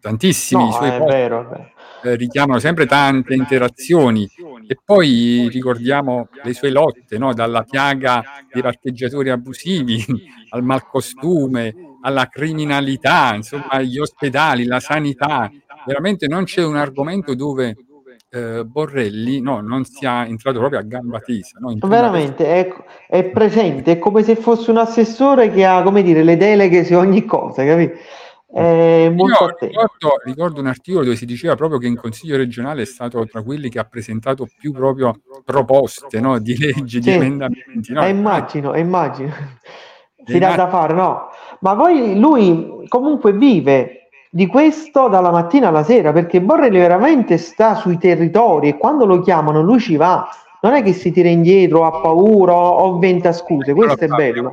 [0.00, 0.62] Tantissimi.
[0.62, 1.70] No, I suoi post vero,
[2.02, 4.28] eh, richiamano sempre tante interazioni
[4.66, 7.34] e poi ricordiamo le sue lotte, no?
[7.34, 8.22] dalla piaga
[8.52, 10.04] dei parcheggiatori abusivi
[10.50, 15.50] al malcostume, alla criminalità, insomma agli ospedali, la sanità.
[15.86, 17.76] Veramente non c'è un argomento dove
[18.30, 21.58] eh, Borrelli no, non sia entrato proprio a gamba tesa.
[21.58, 21.74] No?
[21.86, 22.72] Veramente è,
[23.08, 26.94] è, presente, è come se fosse un assessore che ha come dire, le deleghe su
[26.94, 27.98] ogni cosa, capito?
[28.52, 33.42] Ricordo, ricordo, un articolo dove si diceva proprio che in Consiglio regionale è stato tra
[33.42, 36.38] quelli che ha presentato più proprio proposte no?
[36.38, 37.10] di leggi, sì.
[37.10, 37.92] di emendamenti.
[37.92, 38.04] No?
[38.04, 39.32] Eh, immagino, immagino.
[40.24, 41.28] Si dà da fare, no?
[41.60, 47.74] Ma poi lui comunque vive di questo dalla mattina alla sera, perché Borrelli veramente sta
[47.74, 50.28] sui territori e quando lo chiamano lui ci va.
[50.62, 54.52] Non è che si tira indietro, ha paura o venta scuse, questo è bello.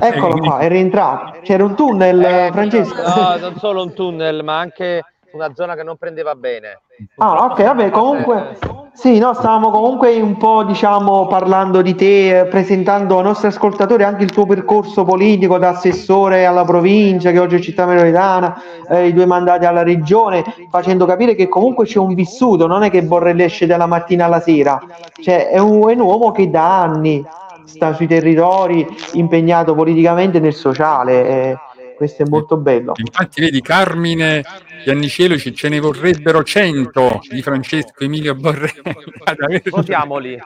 [0.00, 1.38] Eccolo qua, è rientrato.
[1.42, 3.00] C'era un tunnel, eh, Francesco?
[3.00, 5.02] No, non solo un tunnel, ma anche
[5.32, 6.80] una zona che non prendeva bene.
[7.16, 8.58] Ah, ok, vabbè, comunque
[9.00, 14.24] sì, no, stavamo comunque un po', diciamo, parlando di te, presentando ai nostri ascoltatori anche
[14.24, 19.12] il tuo percorso politico da assessore alla provincia, che oggi è città metropolitana, eh, i
[19.12, 23.44] due mandati alla regione, facendo capire che comunque c'è un vissuto, non è che Borrelli
[23.44, 24.82] esce dalla mattina alla sera,
[25.20, 27.24] cioè è un, è un uomo che da anni
[27.66, 31.28] sta sui territori, impegnato politicamente nel sociale.
[31.28, 31.58] Eh,
[31.98, 32.92] questo è molto bello.
[32.94, 34.44] Infatti, vedi, Carmine
[34.84, 38.80] Iannicelo ce ne vorrebbero 100 di Francesco Emilio Borrelli.
[39.68, 40.40] Votiamoli.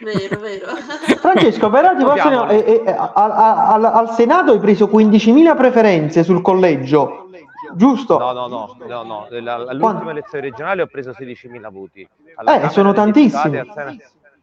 [0.00, 0.66] vero, vero.
[1.20, 6.24] Francesco, però ti posso dire, eh, eh, al, al, al, Senato hai preso 15.000 preferenze
[6.24, 7.28] sul collegio
[7.74, 8.16] giusto?
[8.16, 9.26] No, no, no, no, no.
[9.68, 12.08] all'ultima elezione regionale ho preso 16.000 voti.
[12.36, 13.60] Alla eh, sono tantissimi.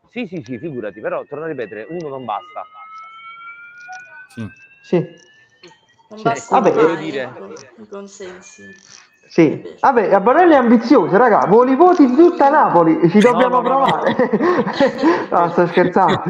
[0.08, 2.64] Sì, sì, sì, figurati, però torno a ripetere, uno non basta.
[4.28, 4.48] Sì.
[4.84, 5.32] sì.
[6.14, 7.34] Non basta Vabbè, mai, dire...
[7.78, 8.64] i consensi.
[9.26, 13.62] Sì, vabbè, a Borelli è ambizioso, raga, vuole i voti di tutta Napoli, ci dobbiamo
[13.62, 14.16] no, no, provare.
[15.32, 15.50] No, no.
[15.50, 16.22] sto scherzando.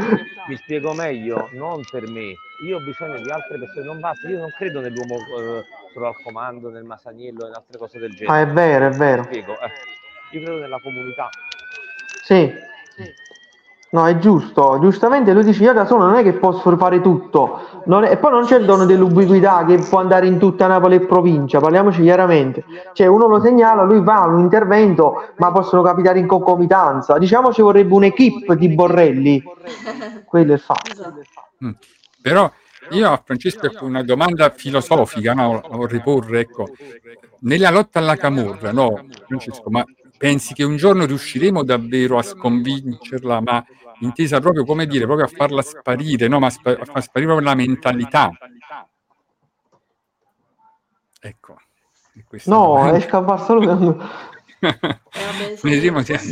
[0.48, 2.34] Mi spiego meglio, non per me,
[2.66, 6.16] io ho bisogno di altre persone, non basta, io non credo nell'uomo eh, solo al
[6.24, 8.38] comando, nel masaniello e in altre cose del genere.
[8.38, 9.24] Ah, è vero, è vero.
[9.24, 10.38] Spiego, eh.
[10.38, 11.30] Io credo nella comunità.
[12.24, 12.54] Sì.
[12.96, 13.14] sì.
[13.94, 17.84] No, è giusto, giustamente lui dice io da solo non è che posso fare tutto.
[17.86, 18.12] È...
[18.12, 21.60] e poi non c'è il dono dell'ubiquità che può andare in tutta Napoli e provincia,
[21.60, 26.26] parliamoci chiaramente, cioè uno lo segnala, lui va a un intervento ma possono capitare in
[26.26, 29.44] concomitanza, diciamo ci vorrebbe un'equipe di Borrelli,
[30.26, 31.14] quello è il fatto.
[31.64, 31.72] Mm.
[32.20, 32.52] Però
[32.90, 36.66] io a Francesco una domanda filosofica no, vorrei porre, ecco,
[37.42, 39.86] nella lotta alla camorra, no, Francesco, ma
[40.18, 43.64] pensi che un giorno riusciremo davvero a sconvincerla, ma
[44.04, 46.40] intesa proprio come dire, proprio a farla sparire, no?
[46.40, 48.32] ma spa- a far sparire proprio la mentalità.
[51.22, 51.56] Ecco.
[52.46, 53.98] No, è scappato solo...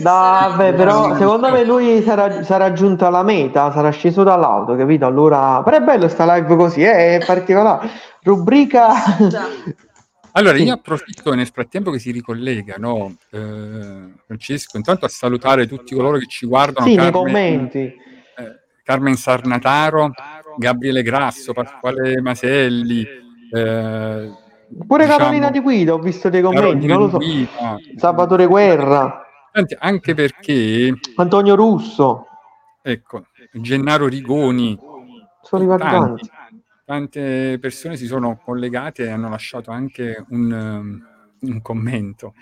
[0.01, 5.05] Vabbè, però secondo me lui sarà, sarà, giunto alla meta, sarà sceso dall'auto, capito?
[5.05, 7.17] Allora, però è bello sta live così, eh?
[7.17, 7.89] è particolare.
[8.22, 8.93] Rubrica
[10.34, 10.64] allora, sì.
[10.64, 16.18] io approfitto nel frattempo che si ricollega, no, eh, Francesco, intanto a salutare tutti coloro
[16.18, 16.88] che ci guardano.
[16.88, 17.80] Sì, Carmen, nei commenti.
[17.80, 20.12] Eh, Carmen Sarnataro,
[20.58, 23.06] Gabriele Grasso, Pasquale Maselli.
[23.54, 24.32] Eh,
[24.88, 27.18] Pure diciamo, Carolina Di Guida, ho visto dei commenti, non lo so.
[27.18, 29.26] Guida, Salvatore Guerra.
[29.80, 30.94] Anche perché...
[31.16, 32.26] Antonio Russo.
[32.82, 34.78] Ecco, Gennaro Rigoni.
[35.42, 36.28] Sono arrivati tanti.
[36.28, 36.41] tanti
[36.92, 42.34] tante persone si sono collegate e hanno lasciato anche un, um, un commento.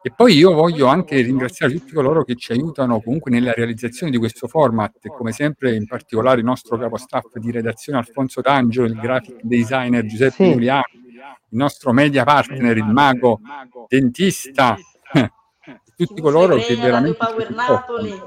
[0.00, 4.16] E poi io voglio anche ringraziare tutti coloro che ci aiutano comunque nella realizzazione di
[4.16, 8.98] questo format, come sempre in particolare il nostro capo staff di redazione Alfonso D'Angelo, il
[8.98, 10.52] graphic designer Giuseppe sì.
[10.52, 13.40] Giuliano, il nostro media partner, il mago
[13.88, 14.74] dentista,
[15.96, 18.22] tutti coloro che veramente ci,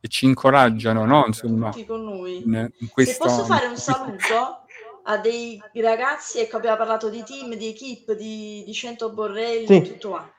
[0.00, 1.24] e ci incoraggiano, no?
[1.26, 4.59] Insomma, in, in questa, Se posso fare un saluto
[5.10, 9.82] a dei ragazzi, ecco abbiamo parlato di team, di equip, di, di 100 Borrelli, sì.
[9.82, 10.32] tutto qua,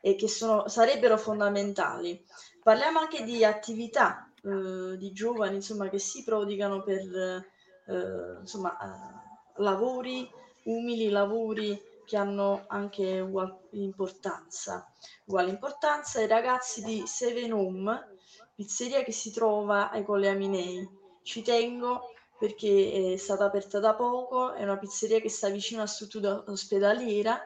[0.00, 2.24] e che sono, sarebbero fondamentali.
[2.62, 9.62] Parliamo anche di attività eh, di giovani insomma, che si prodigano per eh, insomma, eh,
[9.62, 10.30] lavori
[10.64, 14.88] umili, lavori che hanno anche uguale importanza.
[15.24, 18.18] Uguale importanza ai ragazzi di Seven Home,
[18.54, 21.00] pizzeria che si trova ai Colle Aminei.
[21.24, 22.12] Ci tengo
[22.42, 27.40] perché è stata aperta da poco, è una pizzeria che sta vicino a struttura ospedaliera,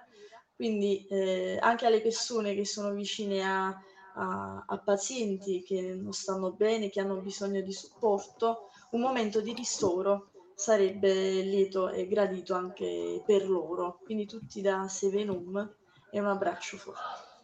[0.54, 3.66] quindi eh, anche alle persone che sono vicine a,
[4.14, 9.52] a, a, pazienti che non stanno bene, che hanno bisogno di supporto, un momento di
[9.52, 14.00] ristoro sarebbe lieto e gradito anche per loro.
[14.02, 15.74] Quindi tutti da Sevenum
[16.10, 17.34] e un abbraccio forte.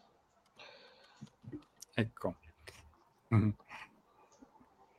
[1.92, 2.36] Ecco.
[3.34, 3.50] Mm.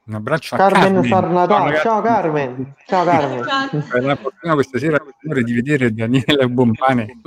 [0.05, 1.03] Un abbraccio Carmen a Carmen.
[1.05, 1.75] Sarnatà.
[1.77, 2.73] Ciao, Carmen.
[2.85, 3.85] Ciao Carmen.
[3.89, 7.19] È la fortuna questa sera di vedere Daniele Bompane.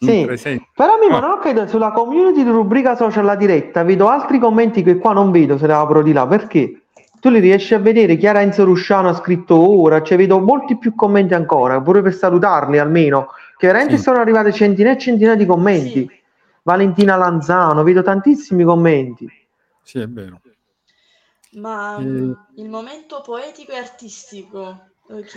[0.00, 0.26] sì,
[0.74, 1.38] però mi oh.
[1.38, 5.56] credo sulla community di rubrica social la diretta, vedo altri commenti che qua non vedo
[5.56, 6.26] se ne apro di là.
[6.26, 6.80] Perché?
[7.20, 10.96] Tu li riesci a vedere, Chiara Enzo Rusciano ha scritto ora, cioè vedo molti più
[10.96, 14.02] commenti ancora, pure per salutarli almeno, che veramente sì.
[14.02, 16.06] sono arrivate centinaia e centinaia di commenti.
[16.06, 16.22] Sì.
[16.62, 19.26] Valentina Lanzano, vedo tantissimi commenti.
[19.80, 20.40] Sì, è vero.
[21.54, 24.88] Ma mm, il momento poetico e artistico.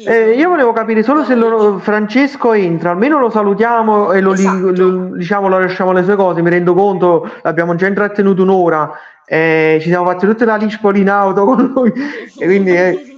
[0.05, 4.71] Eh, io volevo capire solo se lo, Francesco entra, almeno lo salutiamo e lo, esatto.
[4.71, 6.41] lo, diciamo, lo lasciamo le sue cose.
[6.41, 8.93] Mi rendo conto, l'abbiamo già intrattenuto un'ora,
[9.25, 11.91] eh, ci siamo fatti tutta la Lispoli in auto con lui.
[12.37, 13.17] e quindi, eh.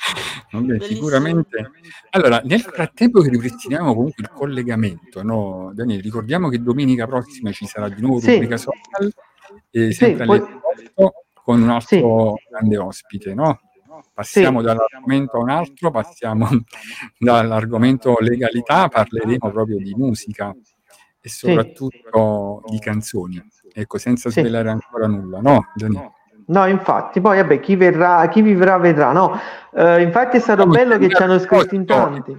[0.52, 1.70] Vabbè, sicuramente.
[2.10, 5.70] Allora, nel frattempo che ripristiniamo comunque il collegamento, no?
[5.74, 8.32] Daniele, ricordiamo che domenica prossima ci sarà di nuovo sì.
[8.32, 9.12] rubrica social,
[9.70, 11.12] e sempre sì, poi
[11.50, 12.48] con un altro sì.
[12.48, 13.60] grande ospite, no?
[14.14, 14.66] Passiamo sì.
[14.66, 16.48] dall'argomento a un altro, passiamo
[17.18, 20.54] dall'argomento legalità, parleremo proprio di musica
[21.20, 22.72] e soprattutto sì.
[22.72, 23.42] di canzoni,
[23.72, 25.72] ecco, senza svelare ancora nulla, no?
[25.74, 26.18] Gianni?
[26.46, 29.38] No, infatti, poi vabbè, chi, verrà, chi vivrà vedrà, no?
[29.72, 32.36] Uh, infatti è stato bello che ci hanno scritto in tanti.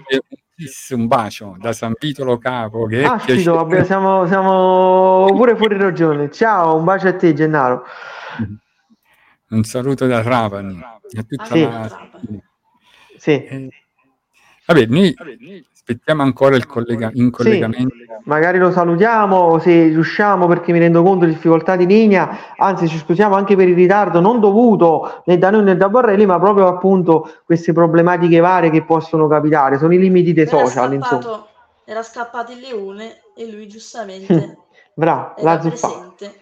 [0.90, 2.86] Un bacio da San Vitolo Capo.
[2.86, 6.30] Che sì, vabbè, siamo, siamo pure fuori ragione.
[6.30, 7.84] Ciao, un bacio a te, Gennaro.
[8.42, 8.54] Mm-hmm.
[9.52, 11.62] Un saluto da Trapani a tutta sì.
[11.62, 12.10] la...
[13.18, 13.32] Sì.
[13.32, 13.70] Eh,
[14.66, 15.14] Vabbè, noi
[15.74, 17.96] aspettiamo ancora il collega- in collegamento.
[17.96, 22.88] Sì, magari lo salutiamo se riusciamo perché mi rendo conto di difficoltà di linea, anzi
[22.88, 26.40] ci scusiamo anche per il ritardo non dovuto né da noi né da Borrelli, ma
[26.40, 30.90] proprio appunto queste problematiche varie che possono capitare, sono i limiti dei era social.
[30.90, 31.46] Scappato, insomma.
[31.84, 34.58] Era scappato il leone e lui giustamente
[34.94, 36.41] Bravo, era presente.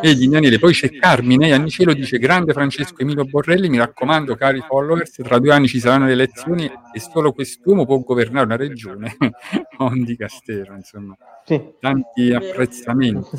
[0.00, 5.10] Vedi Daniele, poi c'è Carmine Annicelo dice grande Francesco Emilio Borrelli, mi raccomando cari followers,
[5.16, 9.14] tra due anni ci saranno le elezioni e solo quest'uomo può governare una regione,
[9.78, 11.14] non di Castero, insomma.
[11.44, 11.74] Sì.
[11.78, 13.36] Tanti apprezzamenti.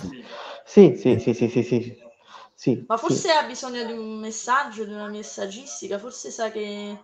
[0.63, 1.97] Sì, sì, sì, sì, sì, sì.
[2.53, 3.35] sì Ma forse sì.
[3.35, 6.95] ha bisogno di un messaggio, di una messaggistica, forse sa che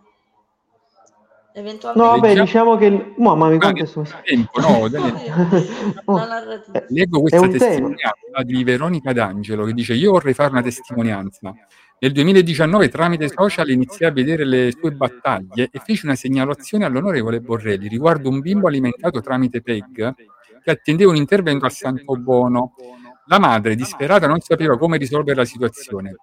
[1.57, 2.09] Eventualmente...
[2.09, 3.13] No, vabbè, diciamo che...
[3.15, 4.05] Mamma mia, quanto sono...
[4.23, 4.89] Tempo, no,
[6.89, 11.53] Leggo questa testimonianza di Veronica D'Angelo che dice io vorrei fare una testimonianza.
[11.97, 17.39] Nel 2019 tramite social iniziai a vedere le sue battaglie e feci una segnalazione all'onorevole
[17.39, 20.13] Borrelli riguardo un bimbo alimentato tramite PEG
[20.61, 22.73] che attendeva un intervento al Santo Bono.
[23.27, 26.15] La madre, disperata, non sapeva come risolvere la situazione.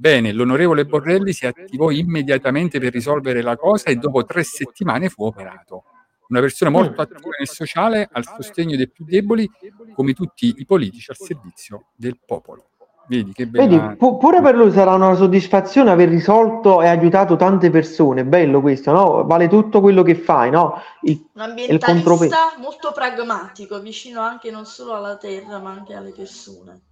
[0.00, 5.24] Bene, l'onorevole Borrelli si attivò immediatamente per risolvere la cosa e dopo tre settimane fu
[5.24, 5.82] operato.
[6.28, 9.50] Una persona molto attiva nel sociale, al sostegno dei più deboli,
[9.96, 12.68] come tutti i politici al servizio del popolo.
[13.08, 13.66] Vedi che bella...
[13.66, 18.24] Vedi, pu- pure per lui sarà una soddisfazione aver risolto e aiutato tante persone.
[18.24, 19.24] Bello questo, no?
[19.24, 20.80] Vale tutto quello che fai, no?
[21.02, 26.82] Il, Un ambientalista molto pragmatico, vicino anche non solo alla terra, ma anche alle persone.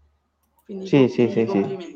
[0.65, 1.95] Quindi sì, sì, sì, sì.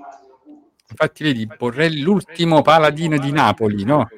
[0.91, 4.09] Infatti, vedi, Borrelli, l'ultimo paladino di Napoli, no?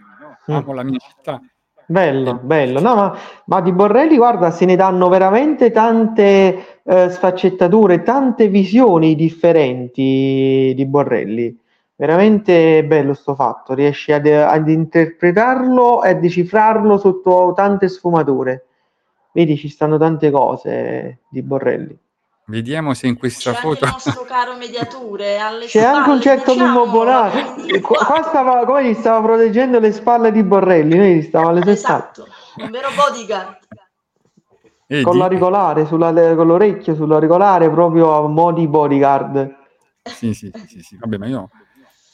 [0.51, 0.55] Mm.
[0.55, 1.41] Amo la mia città.
[1.85, 2.81] Bello, bello.
[2.81, 9.15] No, ma, ma, di Borrelli, guarda, se ne danno veramente tante eh, sfaccettature, tante visioni
[9.15, 11.59] differenti di Borrelli.
[11.95, 18.67] Veramente bello sto fatto, riesci ad, ad interpretarlo e a decifrarlo sotto tante sfumature.
[19.33, 21.97] Vedi, ci stanno tante cose di Borrelli.
[22.53, 23.87] Vediamo se in questa C'è foto.
[23.87, 27.81] Anche il nostro caro mediatore alle C'è spalle, anche un certo diciamo, Mimmo Bonari.
[27.81, 31.73] Qua, stava, come gli stava proteggendo le spalle di Borrelli, noi gli stava alle sue
[31.73, 32.27] esatto,
[32.57, 33.57] un vero bodyguard.
[34.87, 35.03] Vedi?
[35.03, 39.57] Con l'auricolare, sulla, con l'orecchio sull'auricolare, proprio a modi bodyguard.
[40.03, 41.49] Sì, sì, sì, sì, vabbè, ma io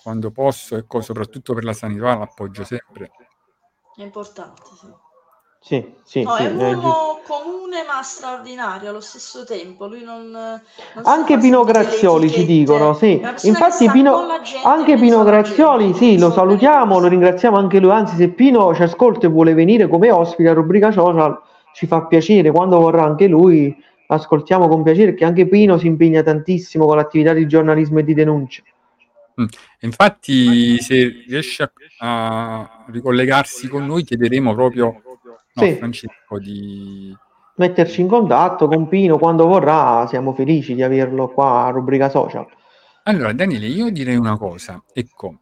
[0.04, 3.10] quando posso, ecco, soprattutto per la sanità, l'appoggio sempre.
[3.96, 4.86] È importante, sì.
[5.60, 9.86] Sì, sì, no, sì, è un uomo comune ma straordinario allo stesso tempo.
[9.86, 10.60] Lui non, non
[11.04, 13.20] anche Pino Grazioli ci dicono, sì.
[13.42, 14.26] Infatti Pino,
[14.64, 17.90] anche Pino Grazioli, sì, lo salutiamo, lo ringraziamo anche lui.
[17.90, 21.38] Anzi, se Pino ci ascolta e vuole venire come ospite a rubrica social,
[21.74, 22.50] ci fa piacere.
[22.50, 27.34] Quando vorrà anche lui, ascoltiamo con piacere, perché anche Pino si impegna tantissimo con l'attività
[27.34, 28.62] di giornalismo e di denuncia.
[29.40, 29.46] Mm.
[29.80, 35.02] Infatti, se riesce a, a ricollegarsi con noi, chiederemo proprio
[35.60, 35.74] no, sì.
[35.74, 37.16] Francesco di
[37.56, 42.46] metterci in contatto con Pino quando vorrà, siamo felici di averlo qua a rubrica social.
[43.04, 45.38] Allora, Daniele, io direi una cosa, ecco,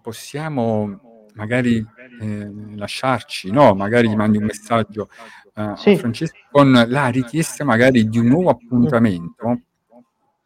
[0.00, 1.86] possiamo magari
[2.20, 3.74] eh, lasciarci, no?
[3.74, 5.08] Magari gli mandi un messaggio
[5.54, 5.92] uh, sì.
[5.92, 9.60] a Francesco con la richiesta magari di un nuovo appuntamento,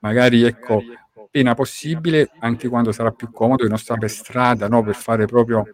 [0.01, 0.83] magari ecco,
[1.25, 4.83] appena possibile, anche quando sarà più comodo, che non sta per strada, no?
[4.83, 5.65] Per fare proprio,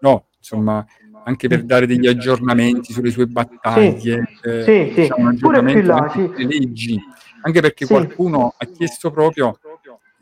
[0.00, 0.84] no, insomma,
[1.24, 5.38] anche per dare degli aggiornamenti sulle sue battaglie, sì, eh, sì, diciamo, sì.
[5.38, 6.46] Pure là, sì.
[6.46, 7.00] leggi,
[7.42, 7.92] anche perché sì.
[7.92, 9.56] qualcuno ha chiesto proprio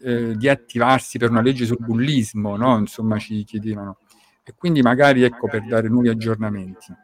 [0.03, 2.79] eh, di attivarsi per una legge sul bullismo, no?
[2.79, 3.97] insomma ci chiedevano,
[4.45, 6.95] e quindi magari ecco per dare nuovi aggiornamenti.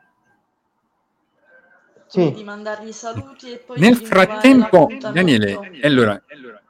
[2.09, 2.31] Sì.
[2.33, 6.19] di mandargli saluti e poi nel frattempo Daniele allora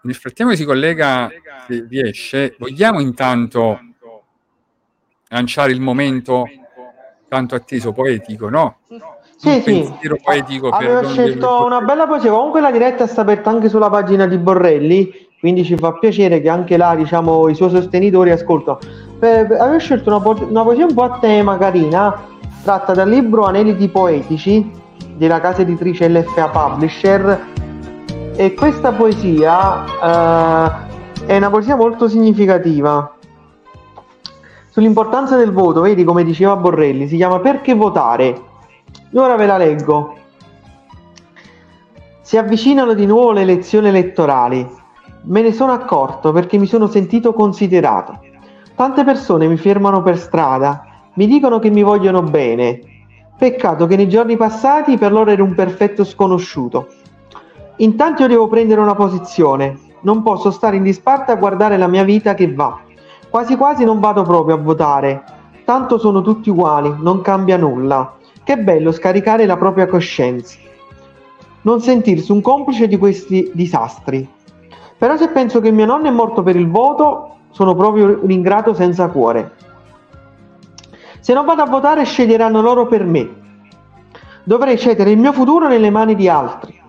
[0.00, 1.30] nel frattempo si collega
[1.68, 3.78] se riesce vogliamo intanto
[5.28, 6.44] lanciare il momento
[7.28, 8.76] tanto atteso poetico, no?
[9.36, 9.92] Sì, un sì.
[10.22, 12.30] poetico A- avevo scelto una bella poesia.
[12.30, 16.48] Comunque la diretta sta aperta anche sulla pagina di Borrelli, quindi ci fa piacere che
[16.48, 18.78] anche là, diciamo, i suoi sostenitori ascoltano.
[19.18, 22.24] Per, avevo scelto una, po- una, poesia un po' a tema carina,
[22.62, 24.70] tratta dal libro Aneliti poetici
[25.16, 27.54] della casa editrice LFA Publisher.
[28.36, 33.15] E questa poesia uh, è una poesia molto significativa
[34.76, 38.42] sull'importanza del voto, vedi come diceva Borrelli, si chiama Perché votare?
[39.08, 40.14] Io ora ve la leggo.
[42.20, 44.68] Si avvicinano di nuovo le elezioni elettorali.
[45.22, 48.20] Me ne sono accorto perché mi sono sentito considerato.
[48.74, 50.84] Tante persone mi fermano per strada,
[51.14, 52.80] mi dicono che mi vogliono bene.
[53.38, 56.88] Peccato che nei giorni passati per loro ero un perfetto sconosciuto.
[57.76, 59.78] Intanto io devo prendere una posizione.
[60.02, 62.84] Non posso stare in disparte a guardare la mia vita che va.
[63.30, 65.24] Quasi quasi non vado proprio a votare.
[65.64, 68.14] tanto sono tutti uguali, non cambia nulla.
[68.44, 70.56] Che bello scaricare la propria coscienza.
[71.62, 74.28] Non sentirsi un complice di questi disastri.
[74.96, 78.74] Però se penso che mio nonno è morto per il voto, sono proprio un ingrato
[78.74, 79.52] senza cuore.
[81.18, 83.28] Se non vado a votare sceglieranno loro per me.
[84.44, 86.80] Dovrei cedere il mio futuro nelle mani di altri.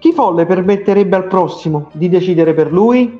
[0.00, 3.18] Chi folle permetterebbe al prossimo di decidere per lui?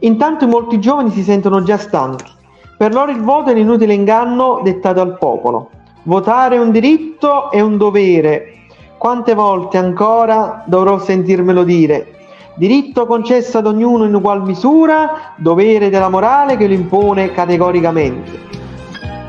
[0.00, 2.32] Intanto molti giovani si sentono già stanchi.
[2.76, 5.70] Per loro il voto è un inutile inganno dettato al popolo.
[6.04, 8.54] Votare è un diritto e un dovere.
[8.96, 12.14] Quante volte ancora dovrò sentirmelo dire?
[12.54, 18.38] Diritto concesso ad ognuno in ugual misura, dovere della morale che lo impone categoricamente.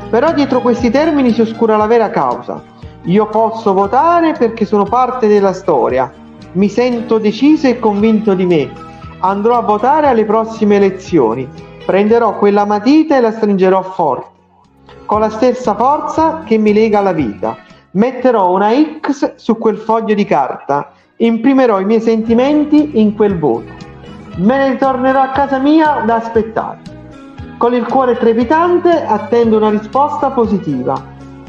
[0.08, 2.62] Però dietro questi termini si oscura la vera causa.
[3.04, 6.10] Io posso votare perché sono parte della storia.
[6.52, 8.91] Mi sento deciso e convinto di me.
[9.24, 11.48] Andrò a votare alle prossime elezioni.
[11.86, 14.30] Prenderò quella matita e la stringerò forte,
[15.06, 17.56] con la stessa forza che mi lega alla vita.
[17.92, 18.70] Metterò una
[19.00, 20.90] X su quel foglio di carta.
[21.18, 23.70] Imprimerò i miei sentimenti in quel voto.
[24.38, 26.80] Me ne tornerò a casa mia da aspettare.
[27.58, 31.00] Con il cuore trepidante attendo una risposta positiva.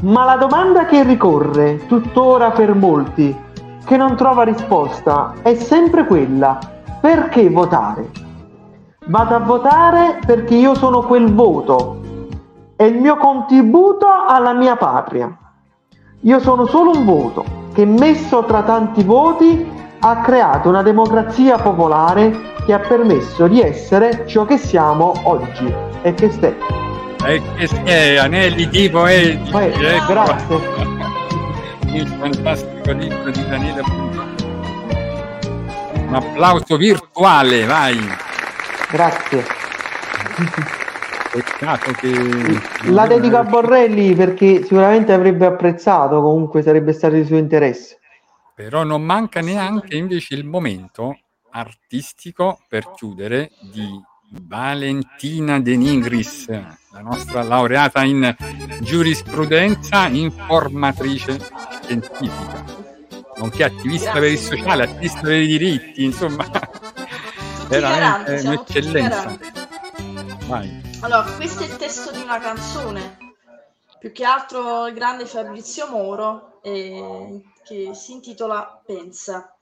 [0.02, 3.36] Ma la domanda che ricorre tuttora per molti,
[3.84, 6.58] che non trova risposta, è sempre quella.
[7.04, 8.08] Perché votare?
[9.08, 12.00] Vado a votare perché io sono quel voto.
[12.76, 15.30] È il mio contributo alla mia patria.
[16.20, 17.44] Io sono solo un voto
[17.74, 24.26] che messo tra tanti voti ha creato una democrazia popolare che ha permesso di essere
[24.26, 25.70] ciò che siamo oggi
[26.00, 26.56] e che stai?
[27.26, 30.06] E che stai, anelli tipo e eh, ecco.
[30.06, 30.58] grazie.
[31.92, 34.03] Il fantastico libro di Daniele
[36.14, 37.98] Un applauso virtuale, vai.
[38.88, 39.44] Grazie.
[41.32, 42.60] Peccato che...
[42.84, 47.98] La dedico a Borrelli perché sicuramente avrebbe apprezzato, comunque sarebbe stato di suo interesse.
[48.54, 51.18] Però non manca neanche invece il momento
[51.50, 54.00] artistico per chiudere di
[54.40, 58.32] Valentina De Nigris, la nostra laureata in
[58.82, 61.40] giurisprudenza, informatrice
[61.82, 62.83] scientifica,
[63.36, 64.20] nonché attivista Grazie.
[64.20, 66.48] per il sociale, attivista per i diritti, insomma,
[67.68, 69.38] veramente un'eccellenza.
[71.00, 73.18] Allora, questo è il testo di una canzone,
[73.98, 79.56] più che altro il grande Fabrizio Moro, eh, che si intitola Pensa.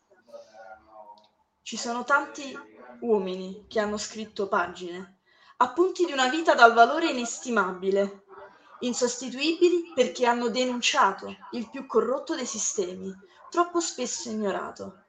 [1.63, 2.57] Ci sono tanti
[3.01, 5.19] uomini che hanno scritto pagine,
[5.59, 8.25] appunti di una vita dal valore inestimabile,
[8.81, 13.13] insostituibili perché hanno denunciato il più corrotto dei sistemi,
[13.53, 15.05] troppo spesso ignorato.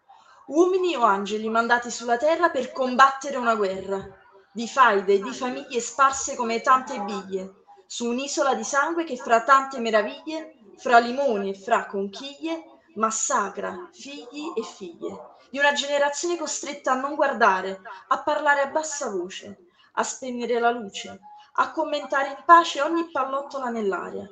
[0.48, 4.06] Uomini o angeli mandati sulla terra per combattere una guerra,
[4.52, 9.44] di faide e di famiglie sparse come tante biglie, su un'isola di sangue che fra
[9.44, 12.66] tante meraviglie, fra limoni e fra conchiglie,
[12.96, 17.80] massacra figli e figlie di una generazione costretta a non guardare,
[18.10, 21.20] a parlare a bassa voce, a spegnere la luce,
[21.54, 24.28] a commentare in pace ogni pallottola nell'aria,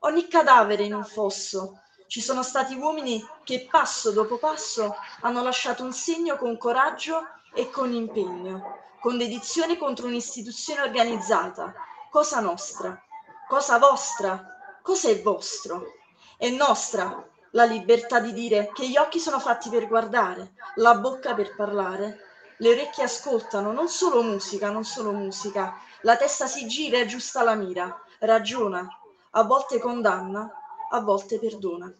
[0.00, 1.82] ogni cadavere in un fosso.
[2.08, 7.68] Ci sono stati uomini che passo dopo passo hanno lasciato un segno con coraggio e
[7.70, 11.74] con impegno, con dedizione contro un'istituzione organizzata,
[12.10, 13.02] cosa nostra,
[13.48, 15.94] cosa vostra, cosa è vostro.
[16.36, 21.34] È nostra la libertà di dire che gli occhi sono fatti per guardare, la bocca
[21.34, 22.20] per parlare,
[22.58, 27.42] le orecchie ascoltano non solo musica, non solo musica, la testa si gira e aggiusta
[27.42, 28.86] la mira, ragiona,
[29.30, 30.50] a volte condanna,
[30.90, 31.92] a volte perdona.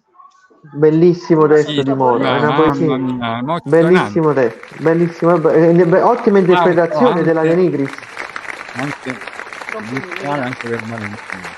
[0.72, 2.96] Bellissimo testo sì, di Moro, è una poesia.
[2.96, 7.92] Mia, bellissimo testo, bellissimo, eh, ottima interpretazione ah, della De Nigris.
[8.74, 9.16] Anche,
[10.24, 11.54] anche per Valentino.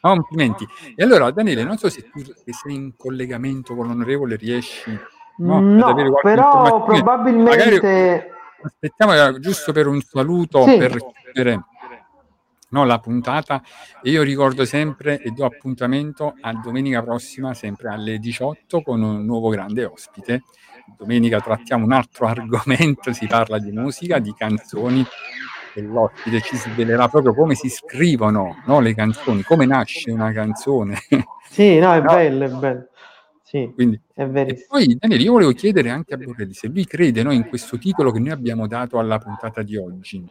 [0.00, 0.66] Complimenti.
[0.96, 4.98] E allora, Daniele, non so se tu se sei in collegamento con l'onorevole riesci
[5.38, 7.80] no, no però probabilmente...
[7.80, 8.30] Magari,
[8.62, 10.76] aspettiamo eh, giusto per un saluto, sì.
[10.76, 10.96] per
[11.32, 11.64] chiudere
[12.72, 13.62] no, la puntata.
[14.02, 19.24] E io ricordo sempre e do appuntamento a domenica prossima, sempre alle 18, con un
[19.24, 20.42] nuovo grande ospite.
[20.98, 25.04] Domenica trattiamo un altro argomento, si parla di musica, di canzoni
[25.74, 30.98] e l'ospite ci svelerà proprio come si scrivono no, le canzoni, come nasce una canzone.
[31.52, 32.14] Sì, no, è no.
[32.14, 32.88] bello, è bello.
[33.42, 34.68] Sì, Quindi, è verissimo.
[34.70, 38.10] poi Daniele, io volevo chiedere anche a Borrelli se lui crede no, in questo titolo
[38.10, 40.24] che noi abbiamo dato alla puntata di oggi.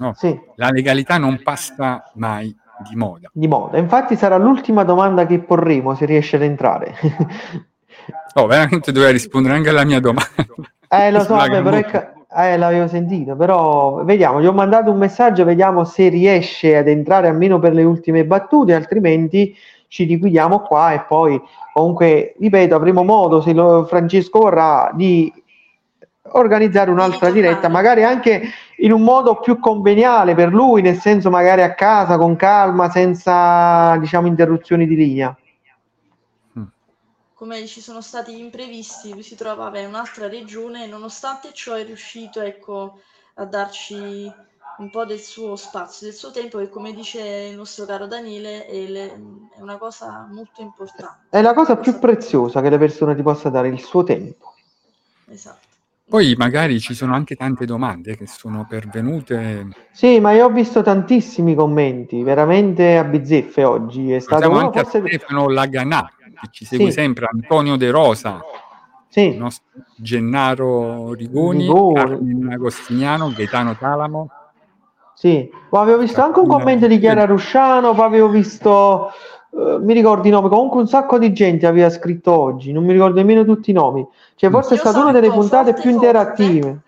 [0.00, 0.14] No?
[0.16, 0.38] Sì.
[0.56, 2.54] La legalità non passa mai
[2.88, 3.30] di moda.
[3.32, 6.94] Di moda, infatti sarà l'ultima domanda che porremo se riesce ad entrare.
[8.34, 10.28] oh, veramente doveva rispondere anche alla mia domanda.
[10.92, 12.12] Eh, lo so, vabbè, però è,
[12.50, 17.28] Eh, l'avevo sentito, però vediamo, gli ho mandato un messaggio, vediamo se riesce ad entrare
[17.28, 19.54] almeno per le ultime battute, altrimenti
[19.86, 21.40] ci liquidiamo qua e poi
[21.72, 25.32] comunque, ripeto, avremo modo, se lo, Francesco vorrà, di
[26.32, 28.42] organizzare un'altra diretta, magari anche
[28.80, 33.96] in un modo più conveniale per lui, nel senso magari a casa, con calma, senza,
[33.96, 35.36] diciamo, interruzioni di linea
[37.40, 41.86] come ci sono stati imprevisti, lui si trovava in un'altra regione e nonostante ciò è
[41.86, 43.00] riuscito ecco,
[43.36, 44.30] a darci
[44.76, 48.66] un po' del suo spazio, del suo tempo, che come dice il nostro caro Daniele
[48.66, 49.06] è, le,
[49.56, 51.28] è una cosa molto importante.
[51.30, 54.52] È la cosa più preziosa che la persona ti possa dare, il suo tempo.
[55.30, 55.69] Esatto.
[56.10, 59.68] Poi magari ci sono anche tante domande che sono pervenute.
[59.92, 64.10] Sì, ma io ho visto tantissimi commenti, veramente a bizzeffe oggi.
[64.10, 64.98] È stato uno anche forse...
[64.98, 66.92] a Stefano Laganà, che ci segue sì.
[66.92, 68.40] sempre, Antonio De Rosa,
[69.08, 69.40] sì.
[69.94, 71.94] Gennaro Rigoni, Rigoni.
[71.94, 74.30] Carmine Agostiniano, Gaetano Talamo.
[75.14, 79.10] Sì, ma avevo visto anche un commento di Chiara Rusciano, poi avevo visto,
[79.50, 82.92] uh, mi ricordo i nomi, comunque un sacco di gente aveva scritto oggi, non mi
[82.92, 84.06] ricordo nemmeno tutti i nomi.
[84.34, 86.80] Cioè forse Io è stata una delle puntate più forte, interattive.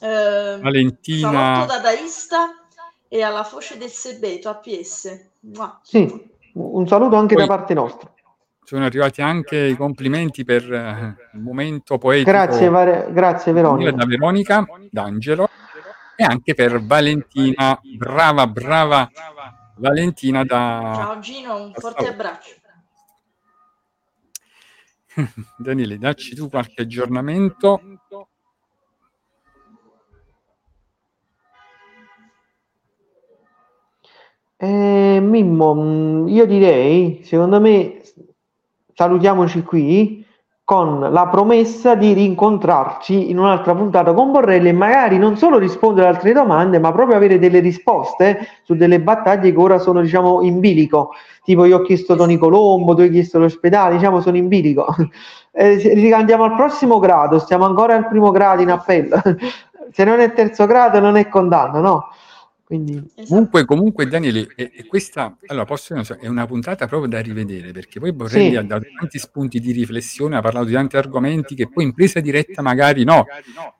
[0.00, 1.66] Eh, Valentina.
[1.66, 2.54] dadaista
[3.08, 5.26] e alla foce del Sebeto, APS.
[5.40, 5.80] Mua.
[5.82, 8.10] Sì, un saluto anche Poi, da parte nostra
[8.70, 12.30] sono arrivati anche i complimenti per uh, il momento poetico.
[12.30, 13.90] Grazie, Vare- grazie Veronica.
[13.90, 15.48] Da Veronica, D'Angelo
[16.14, 17.80] e anche per Valentina.
[17.96, 19.10] Brava, brava
[19.80, 20.92] Valentina da...
[20.94, 22.54] Ciao Gino, un forte abbraccio.
[25.56, 27.80] Daniele, dacci tu qualche aggiornamento.
[34.56, 38.02] Eh, Mimmo, mm, io direi, secondo me
[38.92, 40.19] salutiamoci qui
[40.70, 46.06] con la promessa di rincontrarci in un'altra puntata con Borrelli e magari non solo rispondere
[46.06, 50.42] ad altre domande, ma proprio avere delle risposte su delle battaglie che ora sono, diciamo,
[50.42, 51.10] in bilico.
[51.42, 54.86] Tipo, io ho chiesto Toni Colombo, tu hai chiesto l'ospedale, diciamo, sono in bilico.
[55.52, 59.20] Eh, andiamo al prossimo grado, stiamo ancora al primo grado in appello.
[59.90, 62.10] Se non è terzo grado non è condanna, no?
[62.70, 62.92] Quindi...
[62.92, 63.24] Esatto.
[63.26, 67.72] Comunque, comunque, Daniele, e, e questa allora, posso, so, è una puntata proprio da rivedere
[67.72, 68.56] perché poi Borrelli sì.
[68.56, 72.20] ha dato tanti spunti di riflessione, ha parlato di tanti argomenti che poi in presa
[72.20, 73.26] diretta magari no,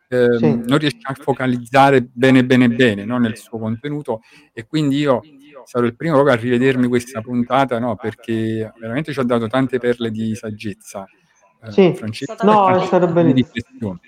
[0.08, 0.62] eh, sì.
[0.66, 4.22] non riesce a focalizzare bene, bene, bene no, nel suo contenuto.
[4.52, 5.20] E quindi io
[5.66, 9.78] sarò il primo proprio a rivedermi questa puntata no, perché veramente ci ha dato tante
[9.78, 11.06] perle di saggezza.
[11.62, 14.00] Eh, sì, Francesco, no, è stato bellissimo.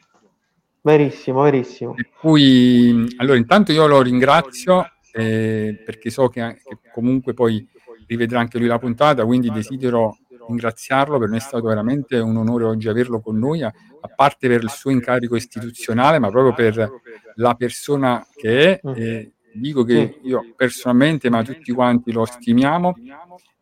[0.84, 1.94] Verissimo, verissimo.
[1.96, 7.66] E poi, allora, intanto io lo ringrazio eh, perché so che, che, comunque poi
[8.06, 10.18] rivedrà anche lui la puntata, quindi desidero
[10.48, 14.48] ringraziarlo, per me è stato veramente un onore oggi averlo con noi, a, a parte
[14.48, 16.90] per il suo incarico istituzionale, ma proprio per
[17.36, 18.80] la persona che è.
[18.86, 18.92] Mm.
[18.96, 22.96] E dico che io personalmente, ma tutti quanti lo stimiamo,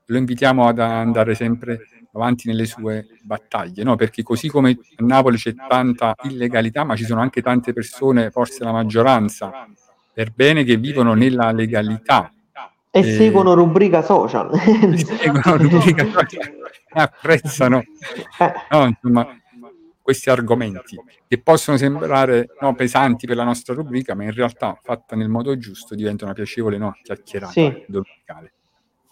[0.07, 1.81] lo invitiamo ad andare sempre
[2.13, 3.97] avanti nelle sue battaglie, no?
[3.97, 8.65] perché così come a Napoli c'è tanta illegalità, ma ci sono anche tante persone, forse
[8.65, 9.69] la maggioranza,
[10.13, 12.33] per bene che vivono nella legalità.
[12.91, 14.51] E, e seguono rubrica social.
[14.59, 16.59] seguono rubrica social
[16.93, 18.53] e apprezzano eh.
[18.71, 19.41] no, insomma,
[20.03, 20.97] questi argomenti
[21.29, 25.57] che possono sembrare no, pesanti per la nostra rubrica, ma in realtà fatta nel modo
[25.57, 27.85] giusto diventa una piacevole no, chiacchierata sì.
[27.87, 28.55] domenicale.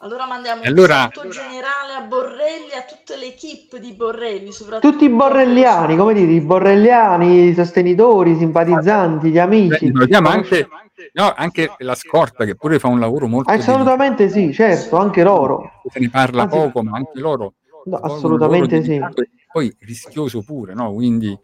[0.01, 1.05] Allora mandiamo allora...
[1.05, 5.97] un saluto generale a Borrelli, a tutte le equip di Borrelli, soprattutto tutti i borrelliani,
[5.97, 9.91] come dite, i borrelliani, i sostenitori, i simpatizzanti, gli amici.
[9.91, 10.69] Beh, anche,
[11.15, 14.47] no, anche la scorta che pure fa un lavoro molto Assolutamente delicato.
[14.47, 15.83] sì, certo, anche loro.
[15.91, 17.55] Se ne parla Anzi, poco, ma anche loro.
[17.87, 19.01] No, assolutamente sì.
[19.51, 20.93] Poi rischioso pure, no?
[20.93, 21.37] Quindi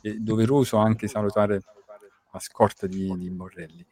[0.00, 1.60] è doveroso anche salutare
[2.30, 3.84] la scorta di, di Borrelli.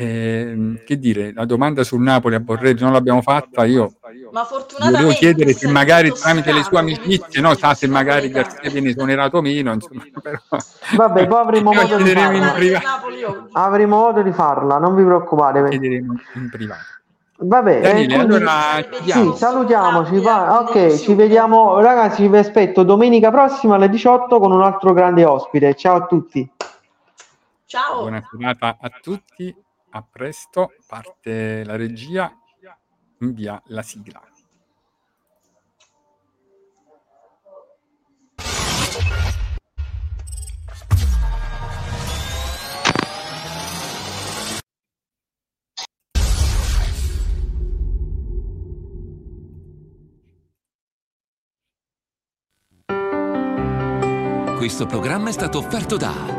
[0.00, 3.94] Eh, che dire, la domanda sul Napoli a Borrelli non l'abbiamo fatta, io
[4.30, 4.46] ma
[4.78, 9.40] volevo chiedere se magari tramite le sue amicizie, no, sa se magari Garzia viene esonerato
[9.40, 10.38] meno, insomma, però...
[10.96, 12.54] Vabbè, poi avremo modo di farla.
[13.52, 15.68] Avremo modo di farla, non vi preoccupate.
[15.68, 16.82] Chiederemo in privato.
[17.40, 20.20] Vabbè, Daniele, eh, allora, sì, salutiamoci.
[20.20, 20.60] Va.
[20.60, 22.28] Ok, ci vediamo, ragazzi.
[22.28, 25.74] Vi aspetto domenica prossima alle 18 con un altro grande ospite.
[25.74, 26.48] Ciao a tutti.
[27.66, 28.00] Ciao.
[28.00, 29.66] Buona giornata a tutti.
[29.90, 32.30] A presto, parte la regia,
[33.20, 34.22] invia la sigla.
[54.58, 56.37] Questo programma è stato offerto da